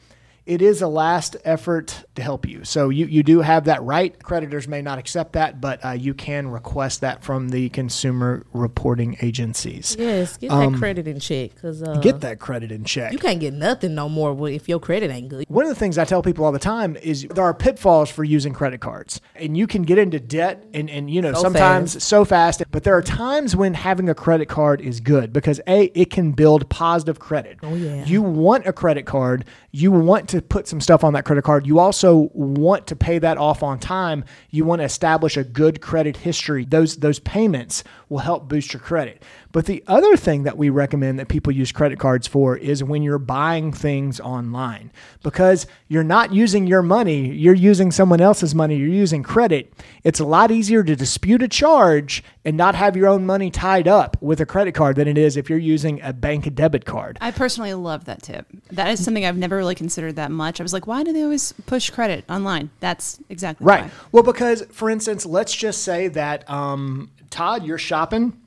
it 0.47 0.63
is 0.63 0.81
a 0.81 0.87
last 0.89 1.37
effort 1.45 2.05
to 2.15 2.23
help 2.23 2.47
you. 2.49 2.65
So 2.65 2.89
you, 2.89 3.07
you 3.07 3.23
do 3.23 3.41
have 3.41 3.65
that 3.65 3.83
right. 3.83 4.17
Creditors 4.23 4.69
may 4.69 4.81
not 4.81 4.99
accept 4.99 5.33
that, 5.33 5.61
but 5.61 5.85
uh, 5.85 5.91
you 5.91 6.15
can 6.15 6.47
request 6.49 7.01
that 7.01 7.25
from 7.25 7.49
the 7.49 7.69
consumer 7.71 8.47
reporting 8.53 9.17
agencies. 9.23 9.97
Yes, 9.99 10.37
get 10.37 10.51
Um, 10.53 10.73
that 10.73 10.79
credit 10.79 11.09
in 11.09 11.19
check 11.21 11.55
because 11.55 11.83
uh, 11.83 11.97
Get 11.97 12.21
that 12.21 12.39
credit 12.39 12.71
in 12.71 12.85
check. 12.85 13.13
you 13.13 13.19
can't 13.19 13.41
get 13.41 13.55
nothing 13.55 13.95
no 13.95 14.09
more 14.09 14.49
if 14.49 14.69
your 14.69 14.79
credit 14.79 15.11
ain't 15.11 15.29
good. 15.29 15.45
One 15.49 15.65
of 15.65 15.69
the 15.69 15.75
things 15.75 15.99
I 15.99 16.05
tell 16.05 16.23
people 16.23 16.45
all 16.45 16.53
the 16.53 16.59
time 16.59 16.97
is 16.97 17.27
there 17.35 17.45
are 17.45 17.55
pitfalls 17.55 18.11
for 18.11 18.23
using 18.25 18.53
credit 18.53 18.81
cards, 18.81 19.21
and 19.35 19.57
you 19.57 19.67
can 19.67 19.83
get 19.83 19.99
into 19.99 20.21
debt, 20.21 20.65
and, 20.73 20.89
and 20.89 21.11
you 21.11 21.21
know 21.23 21.33
So 21.35 21.43
sometimes 21.43 21.95
fast. 21.95 22.07
so 22.07 22.25
fast. 22.25 22.63
But 22.71 22.85
there 22.85 22.97
are 22.97 23.03
times 23.03 23.57
when 23.57 23.75
having 23.75 24.09
a 24.09 24.15
credit 24.15 24.47
card 24.49 24.81
is 24.81 25.01
good 25.01 25.33
because 25.33 25.61
a 25.67 25.85
it 25.99 26.11
can 26.11 26.33
build 26.33 26.69
positive 26.69 27.19
credit. 27.19 27.59
Oh, 27.63 27.75
yeah. 27.75 28.05
You 28.05 28.23
want 28.23 28.67
a 28.67 28.73
credit 28.73 29.07
card. 29.07 29.45
You 29.73 29.91
want 29.93 30.29
to 30.31 30.36
put 30.43 30.69
some 30.69 30.81
stuff 30.81 31.05
on 31.05 31.13
that 31.15 31.25
credit 31.25 31.45
card. 31.45 31.67
You 31.67 31.79
also 31.79 32.31
want 32.33 32.87
to 32.89 32.97
pay 32.97 33.19
that 33.19 33.39
off 33.39 33.63
on 33.63 33.79
time. 33.79 34.25
You 34.51 34.65
want 34.65 34.81
to 34.81 34.85
establish 34.85 35.37
a 35.37 35.45
good 35.45 35.81
credit 35.81 36.17
history. 36.17 36.65
Those 36.65 36.97
those 36.97 37.19
payments 37.21 37.85
will 38.09 38.19
help 38.19 38.49
boost 38.49 38.73
your 38.73 38.81
credit. 38.81 39.23
But 39.57 39.65
the 39.65 39.83
other 39.87 40.19
thing 40.19 40.43
that 40.43 40.59
we 40.59 40.69
recommend 40.69 41.19
that 41.19 41.29
people 41.29 41.51
use 41.51 41.73
credit 41.73 41.99
cards 41.99 42.27
for 42.27 42.59
is 42.59 42.85
when 42.85 43.03
you're 43.03 43.17
buying 43.17 43.73
things 43.73 44.21
online 44.21 44.93
because 45.23 45.67
you're 45.89 46.05
not 46.05 46.31
using 46.35 46.67
your 46.67 46.83
money, 46.83 47.33
you're 47.33 47.55
using 47.55 47.91
someone 47.91 48.21
else's 48.21 48.55
money, 48.55 48.77
you're 48.77 48.87
using 48.87 49.23
credit. 49.23 49.73
It's 50.05 50.21
a 50.21 50.27
lot 50.27 50.51
easier 50.51 50.85
to 50.85 50.95
dispute 50.95 51.43
a 51.43 51.49
charge 51.49 52.23
and 52.45 52.59
not 52.59 52.75
have 52.75 52.99
your 52.99 53.09
own 53.09 53.25
money 53.25 53.51
tied 53.51 53.89
up 53.89 54.19
with 54.21 54.43
a 54.43 54.45
credit 54.45 54.73
card 54.73 54.97
than 54.97 55.09
it 55.09 55.17
is 55.17 55.39
if 55.39 55.49
you're 55.49 55.59
using 55.59 56.03
a 56.03 56.13
bank 56.13 56.55
debit 56.55 56.85
card. 56.85 57.17
I 57.23 57.31
personally 57.31 57.73
love 57.73 58.05
that 58.05 58.21
tip. 58.21 58.47
That 58.73 58.89
is 58.89 59.03
something 59.03 59.25
I've 59.25 59.39
never 59.39 59.57
really 59.57 59.75
considered 59.75 60.17
that 60.17 60.31
much. 60.31 60.61
I 60.61 60.65
was 60.65 60.75
like, 60.75 60.87
why 60.87 61.03
do 61.03 61.15
they 61.15 61.23
always 61.23 61.53
push 61.65 61.89
credit 61.89 62.27
online? 62.29 62.69
That's 62.81 63.21
exactly 63.31 63.65
Right. 63.65 63.85
why. 63.85 63.91
Well, 64.13 64.23
because 64.23 64.67
for 64.71 64.91
instance, 64.91 65.25
let's 65.25 65.57
just 65.57 65.83
say 65.83 66.09
that 66.09 66.47
um, 66.51 67.11
Todd, 67.31 67.65
you're 67.65 67.79
shopping. 67.79 68.39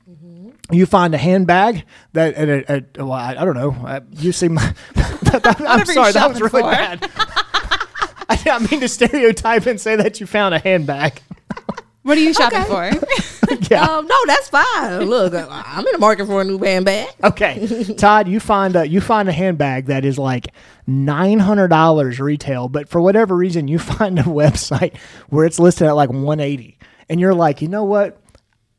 You 0.72 0.86
find 0.86 1.14
a 1.14 1.18
handbag 1.18 1.84
that, 2.12 2.34
at 2.34 2.48
a, 2.48 2.70
at, 2.70 2.98
well, 2.98 3.12
I, 3.12 3.36
I 3.38 3.44
don't 3.44 3.54
know. 3.56 3.72
Uh, 3.86 4.00
you 4.12 4.32
seem. 4.32 4.58
I'm 4.94 5.84
sorry, 5.86 6.12
that 6.12 6.26
was 6.28 6.40
really 6.40 6.50
for. 6.62 6.70
bad. 6.70 7.10
I 8.28 8.36
didn't 8.36 8.70
mean 8.70 8.80
to 8.80 8.88
stereotype 8.88 9.66
and 9.66 9.80
say 9.80 9.96
that 9.96 10.20
you 10.20 10.26
found 10.26 10.54
a 10.54 10.58
handbag. 10.60 11.20
What 12.02 12.16
are 12.16 12.20
you 12.20 12.32
shopping 12.32 12.60
Okay. 12.62 12.92
for? 12.96 13.54
yeah. 13.70 13.84
Um, 13.84 14.06
no, 14.06 14.16
that's 14.26 14.48
fine. 14.48 15.02
Look, 15.02 15.34
I- 15.34 15.64
I'm 15.66 15.84
in 15.86 15.92
the 15.92 15.98
market 15.98 16.26
for 16.26 16.40
a 16.40 16.44
new 16.44 16.58
handbag. 16.58 17.08
Okay, 17.22 17.84
Todd, 17.96 18.26
you 18.28 18.40
find 18.40 18.74
a 18.76 18.88
you 18.88 19.00
find 19.00 19.28
a 19.28 19.32
handbag 19.32 19.86
that 19.86 20.04
is 20.04 20.18
like 20.18 20.48
nine 20.86 21.40
hundred 21.40 21.68
dollars 21.68 22.18
retail, 22.20 22.68
but 22.68 22.88
for 22.88 23.00
whatever 23.00 23.36
reason, 23.36 23.68
you 23.68 23.78
find 23.78 24.18
a 24.18 24.22
website 24.22 24.96
where 25.28 25.44
it's 25.44 25.58
listed 25.58 25.88
at 25.88 25.92
like 25.96 26.10
one 26.10 26.40
eighty, 26.40 26.78
and 27.08 27.20
you're 27.20 27.34
like, 27.34 27.60
you 27.60 27.68
know 27.68 27.84
what? 27.84 28.19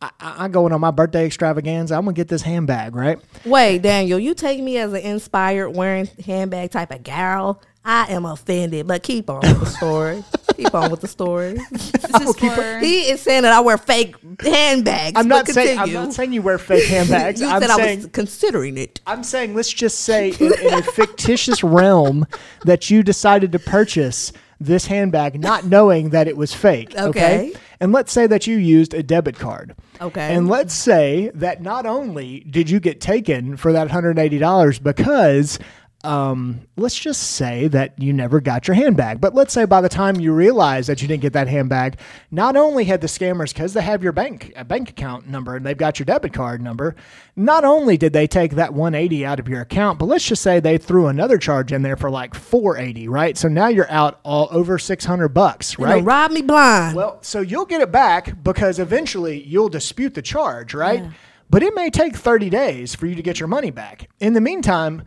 I, 0.02 0.10
I- 0.20 0.36
I'm 0.46 0.52
going 0.52 0.74
on 0.74 0.82
my 0.82 0.92
birthday 0.92 1.26
extravaganza. 1.26 1.96
I'm 1.96 2.02
gonna 2.06 2.14
get 2.14 2.28
this 2.28 2.42
handbag, 2.42 2.96
right? 2.96 3.20
Wait, 3.46 3.80
Daniel, 3.82 4.20
you 4.20 4.34
take 4.34 4.60
me 4.62 4.78
as 4.78 4.94
an 4.94 5.02
inspired 5.02 5.72
wearing 5.72 6.08
handbag 6.26 6.72
type 6.72 6.92
of 6.92 7.04
gal. 7.04 7.62
I 7.84 8.12
am 8.12 8.26
offended, 8.26 8.86
but 8.86 9.02
keep 9.02 9.28
on 9.30 9.40
with 9.42 9.60
the 9.60 9.66
story. 9.66 10.24
keep 10.56 10.74
on 10.76 10.92
with 10.92 11.02
the 11.02 11.08
story. 11.08 11.54
This 11.72 11.94
is 11.94 12.36
for. 12.38 12.78
He 12.80 13.10
is 13.10 13.22
saying 13.22 13.42
that 13.42 13.54
I 13.54 13.60
wear 13.62 13.78
fake 13.80 14.16
handbags. 14.40 15.18
I'm 15.20 15.28
not 15.28 15.48
saying 15.48 15.80
I'm 15.80 15.92
not 15.92 16.14
saying 16.14 16.32
you 16.34 16.44
wear 16.44 16.60
fake 16.60 16.84
handbags. 16.88 17.42
You 17.42 17.48
I'm 17.48 17.60
said 17.62 17.72
I 17.72 17.78
saying 17.78 17.98
was 18.00 18.10
considering 18.12 18.78
it. 18.78 19.02
I'm 19.08 19.24
saying 19.24 19.56
let's 19.56 19.74
just 19.74 20.02
say 20.02 20.30
in, 20.30 20.54
in 20.62 20.74
a 20.76 20.84
fictitious 20.84 21.64
realm 21.64 22.28
that 22.66 22.92
you 22.92 23.02
decided 23.02 23.52
to 23.54 23.60
purchase 23.60 24.32
this 24.60 24.86
handbag 24.86 25.40
not 25.40 25.66
knowing 25.66 26.12
that 26.12 26.28
it 26.28 26.38
was 26.38 26.54
fake. 26.54 26.92
Okay. 26.96 27.10
Okay. 27.10 27.54
And 27.80 27.92
let's 27.92 28.12
say 28.12 28.28
that 28.28 28.46
you 28.46 28.58
used 28.58 28.94
a 28.94 29.02
debit 29.02 29.40
card. 29.40 29.76
Okay. 30.02 30.34
And 30.34 30.48
let's 30.48 30.74
say 30.74 31.30
that 31.36 31.62
not 31.62 31.86
only 31.86 32.40
did 32.50 32.70
you 32.70 32.80
get 32.80 33.00
taken 33.00 33.56
for 33.56 33.72
that 33.72 33.88
$180 33.88 34.82
because 34.82 35.60
um, 36.04 36.62
let's 36.78 36.98
just 36.98 37.22
say 37.32 37.68
that 37.70 38.00
you 38.02 38.14
never 38.14 38.40
got 38.42 38.68
your 38.68 38.76
handbag. 38.76 39.22
But 39.22 39.36
let's 39.36 39.54
say 39.54 39.66
by 39.66 39.82
the 39.82 39.90
time 39.90 40.20
you 40.20 40.34
realize 40.34 40.88
that 40.88 41.02
you 41.02 41.08
didn't 41.08 41.22
get 41.22 41.34
that 41.34 41.48
handbag, 41.48 42.00
not 42.32 42.56
only 42.56 42.86
had 42.86 43.02
the 43.02 43.08
scammers, 43.08 43.54
because 43.54 43.74
they 43.74 43.82
have 43.82 44.02
your 44.04 44.12
bank 44.12 44.52
a 44.56 44.66
bank 44.66 44.90
account 44.90 45.28
number 45.28 45.56
and 45.56 45.66
they've 45.66 45.78
got 45.78 46.00
your 46.00 46.06
debit 46.06 46.34
card 46.34 46.62
number, 46.62 46.96
not 47.36 47.64
only 47.64 47.98
did 47.98 48.14
they 48.14 48.28
take 48.28 48.52
that 48.54 48.74
180 48.74 49.26
out 49.26 49.40
of 49.40 49.48
your 49.48 49.62
account, 49.62 50.00
but 50.00 50.06
let's 50.06 50.26
just 50.26 50.42
say 50.42 50.60
they 50.60 50.78
threw 50.78 51.08
another 51.08 51.38
charge 51.38 51.72
in 51.72 51.82
there 51.82 51.98
for 51.98 52.10
like 52.10 52.34
480, 52.34 53.08
right? 53.08 53.38
So 53.38 53.48
now 53.48 53.68
you're 53.68 53.90
out 53.92 54.20
all 54.24 54.48
over 54.52 54.78
600 54.80 55.30
bucks, 55.30 55.78
You 55.78 55.86
know, 55.86 55.94
right? 55.96 56.04
rob 56.04 56.32
me 56.32 56.42
blind. 56.42 56.96
Well, 56.96 57.20
so 57.22 57.42
you'll 57.42 57.66
get 57.66 57.82
it 57.82 57.92
back 57.92 58.44
because 58.44 58.80
eventually 58.80 59.44
you'll 59.44 59.70
dispute 59.70 60.14
the 60.14 60.22
charge, 60.22 60.74
right? 60.74 61.04
But 61.50 61.64
it 61.64 61.76
may 61.76 61.90
take 61.90 62.16
30 62.16 62.50
days 62.50 62.96
for 62.96 63.08
you 63.08 63.16
to 63.16 63.22
get 63.22 63.40
your 63.40 63.48
money 63.48 63.72
back. 63.72 64.10
In 64.22 64.32
the 64.34 64.40
meantime, 64.42 65.04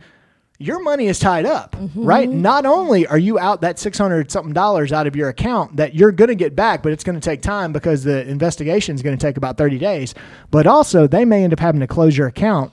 your 0.57 0.81
money 0.81 1.07
is 1.07 1.19
tied 1.19 1.45
up, 1.45 1.73
mm-hmm. 1.73 2.05
right? 2.05 2.29
Not 2.29 2.65
only 2.65 3.05
are 3.07 3.17
you 3.17 3.37
out 3.37 3.61
that 3.61 3.77
600 3.77 4.31
something 4.31 4.53
dollars 4.53 4.93
out 4.93 5.07
of 5.07 5.15
your 5.15 5.29
account 5.29 5.75
that 5.77 5.95
you're 5.95 6.11
going 6.11 6.29
to 6.29 6.35
get 6.35 6.55
back, 6.55 6.81
but 6.81 6.91
it's 6.91 7.03
going 7.03 7.19
to 7.19 7.21
take 7.21 7.41
time 7.41 7.73
because 7.73 8.03
the 8.03 8.27
investigation 8.27 8.95
is 8.95 9.01
going 9.01 9.17
to 9.17 9.21
take 9.21 9.37
about 9.37 9.57
30 9.57 9.77
days, 9.77 10.15
but 10.51 10.65
also 10.65 11.07
they 11.07 11.25
may 11.25 11.43
end 11.43 11.53
up 11.53 11.59
having 11.59 11.81
to 11.81 11.87
close 11.87 12.17
your 12.17 12.27
account 12.27 12.71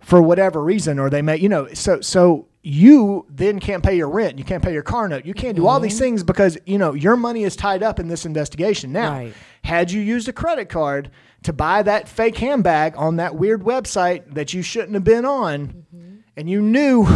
for 0.00 0.22
whatever 0.22 0.62
reason, 0.62 0.98
or 0.98 1.10
they 1.10 1.22
may, 1.22 1.36
you 1.36 1.48
know, 1.48 1.68
so 1.72 2.00
so 2.00 2.48
you 2.64 3.26
then 3.28 3.58
can't 3.58 3.82
pay 3.82 3.96
your 3.96 4.08
rent, 4.08 4.38
you 4.38 4.44
can't 4.44 4.62
pay 4.62 4.72
your 4.72 4.82
car 4.82 5.08
note, 5.08 5.24
you 5.24 5.34
can't 5.34 5.56
do 5.56 5.66
all 5.66 5.80
these 5.80 5.94
mm-hmm. 5.94 6.04
things 6.04 6.22
because 6.22 6.56
you 6.64 6.78
know 6.78 6.94
your 6.94 7.16
money 7.16 7.42
is 7.42 7.56
tied 7.56 7.82
up 7.82 7.98
in 7.98 8.08
this 8.08 8.24
investigation. 8.24 8.92
Now, 8.92 9.12
Right. 9.12 9.34
had 9.64 9.90
you 9.90 10.00
used 10.00 10.28
a 10.28 10.32
credit 10.32 10.68
card 10.68 11.10
to 11.42 11.52
buy 11.52 11.82
that 11.82 12.08
fake 12.08 12.38
handbag 12.38 12.94
on 12.96 13.16
that 13.16 13.34
weird 13.34 13.62
website 13.62 14.34
that 14.34 14.54
you 14.54 14.62
shouldn't 14.62 14.94
have 14.94 15.04
been 15.04 15.24
on, 15.24 15.68
mm-hmm. 15.68 15.91
And 16.36 16.48
you 16.48 16.60
knew 16.60 17.06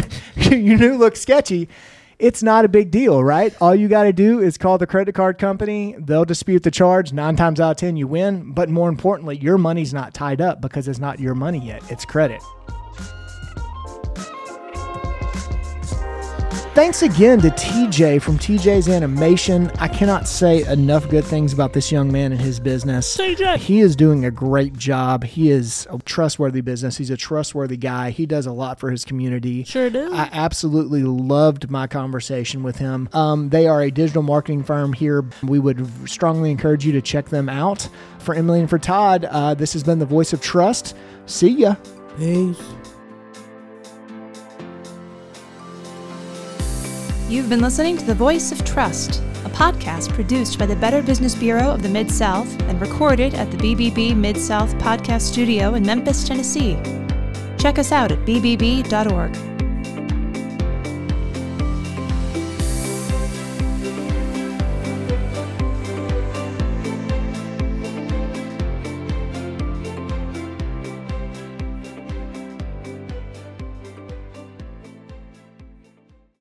you 0.36 0.76
knew 0.76 0.96
looked 0.96 1.18
sketchy. 1.18 1.68
It's 2.18 2.42
not 2.42 2.64
a 2.64 2.68
big 2.68 2.92
deal, 2.92 3.22
right? 3.24 3.52
All 3.60 3.74
you 3.74 3.88
got 3.88 4.04
to 4.04 4.12
do 4.12 4.38
is 4.38 4.56
call 4.56 4.78
the 4.78 4.86
credit 4.86 5.14
card 5.14 5.38
company. 5.38 5.96
They'll 5.98 6.24
dispute 6.24 6.62
the 6.62 6.70
charge. 6.70 7.12
Nine 7.12 7.34
times 7.34 7.58
out 7.58 7.72
of 7.72 7.76
10, 7.78 7.96
you 7.96 8.06
win. 8.06 8.52
But 8.52 8.68
more 8.68 8.88
importantly, 8.88 9.38
your 9.38 9.58
money's 9.58 9.92
not 9.92 10.14
tied 10.14 10.40
up 10.40 10.60
because 10.60 10.86
it's 10.86 11.00
not 11.00 11.18
your 11.18 11.34
money 11.34 11.58
yet. 11.58 11.82
It's 11.90 12.04
credit. 12.04 12.40
Thanks 16.74 17.02
again 17.02 17.38
to 17.42 17.50
TJ 17.50 18.22
from 18.22 18.38
TJ's 18.38 18.88
Animation. 18.88 19.70
I 19.78 19.88
cannot 19.88 20.26
say 20.26 20.64
enough 20.64 21.06
good 21.10 21.22
things 21.22 21.52
about 21.52 21.74
this 21.74 21.92
young 21.92 22.10
man 22.10 22.32
and 22.32 22.40
his 22.40 22.58
business. 22.58 23.14
TJ. 23.14 23.58
He 23.58 23.80
is 23.80 23.94
doing 23.94 24.24
a 24.24 24.30
great 24.30 24.72
job. 24.78 25.22
He 25.22 25.50
is 25.50 25.86
a 25.90 25.98
trustworthy 25.98 26.62
business. 26.62 26.96
He's 26.96 27.10
a 27.10 27.16
trustworthy 27.18 27.76
guy. 27.76 28.08
He 28.08 28.24
does 28.24 28.46
a 28.46 28.52
lot 28.52 28.80
for 28.80 28.90
his 28.90 29.04
community. 29.04 29.64
Sure 29.64 29.90
do. 29.90 30.14
I 30.14 30.30
absolutely 30.32 31.02
loved 31.02 31.70
my 31.70 31.86
conversation 31.86 32.62
with 32.62 32.76
him. 32.76 33.06
Um, 33.12 33.50
they 33.50 33.66
are 33.66 33.82
a 33.82 33.90
digital 33.90 34.22
marketing 34.22 34.64
firm 34.64 34.94
here. 34.94 35.26
We 35.42 35.58
would 35.58 35.86
strongly 36.08 36.50
encourage 36.50 36.86
you 36.86 36.92
to 36.92 37.02
check 37.02 37.28
them 37.28 37.50
out. 37.50 37.86
For 38.18 38.34
Emily 38.34 38.60
and 38.60 38.70
for 38.70 38.78
Todd, 38.78 39.26
uh, 39.26 39.52
this 39.52 39.74
has 39.74 39.84
been 39.84 39.98
the 39.98 40.06
Voice 40.06 40.32
of 40.32 40.40
Trust. 40.40 40.96
See 41.26 41.50
ya. 41.50 41.74
Peace. 42.16 42.58
You've 47.32 47.48
been 47.48 47.62
listening 47.62 47.96
to 47.96 48.04
The 48.04 48.14
Voice 48.14 48.52
of 48.52 48.62
Trust, 48.62 49.22
a 49.46 49.48
podcast 49.48 50.12
produced 50.12 50.58
by 50.58 50.66
the 50.66 50.76
Better 50.76 51.02
Business 51.02 51.34
Bureau 51.34 51.70
of 51.70 51.82
the 51.82 51.88
Mid 51.88 52.10
South 52.10 52.60
and 52.64 52.78
recorded 52.78 53.32
at 53.32 53.50
the 53.50 53.56
BBB 53.56 54.14
Mid 54.14 54.36
South 54.36 54.74
Podcast 54.74 55.22
Studio 55.22 55.72
in 55.72 55.82
Memphis, 55.82 56.28
Tennessee. 56.28 56.76
Check 57.56 57.78
us 57.78 57.90
out 57.90 58.12
at 58.12 58.18
bbb.org. 58.26 59.51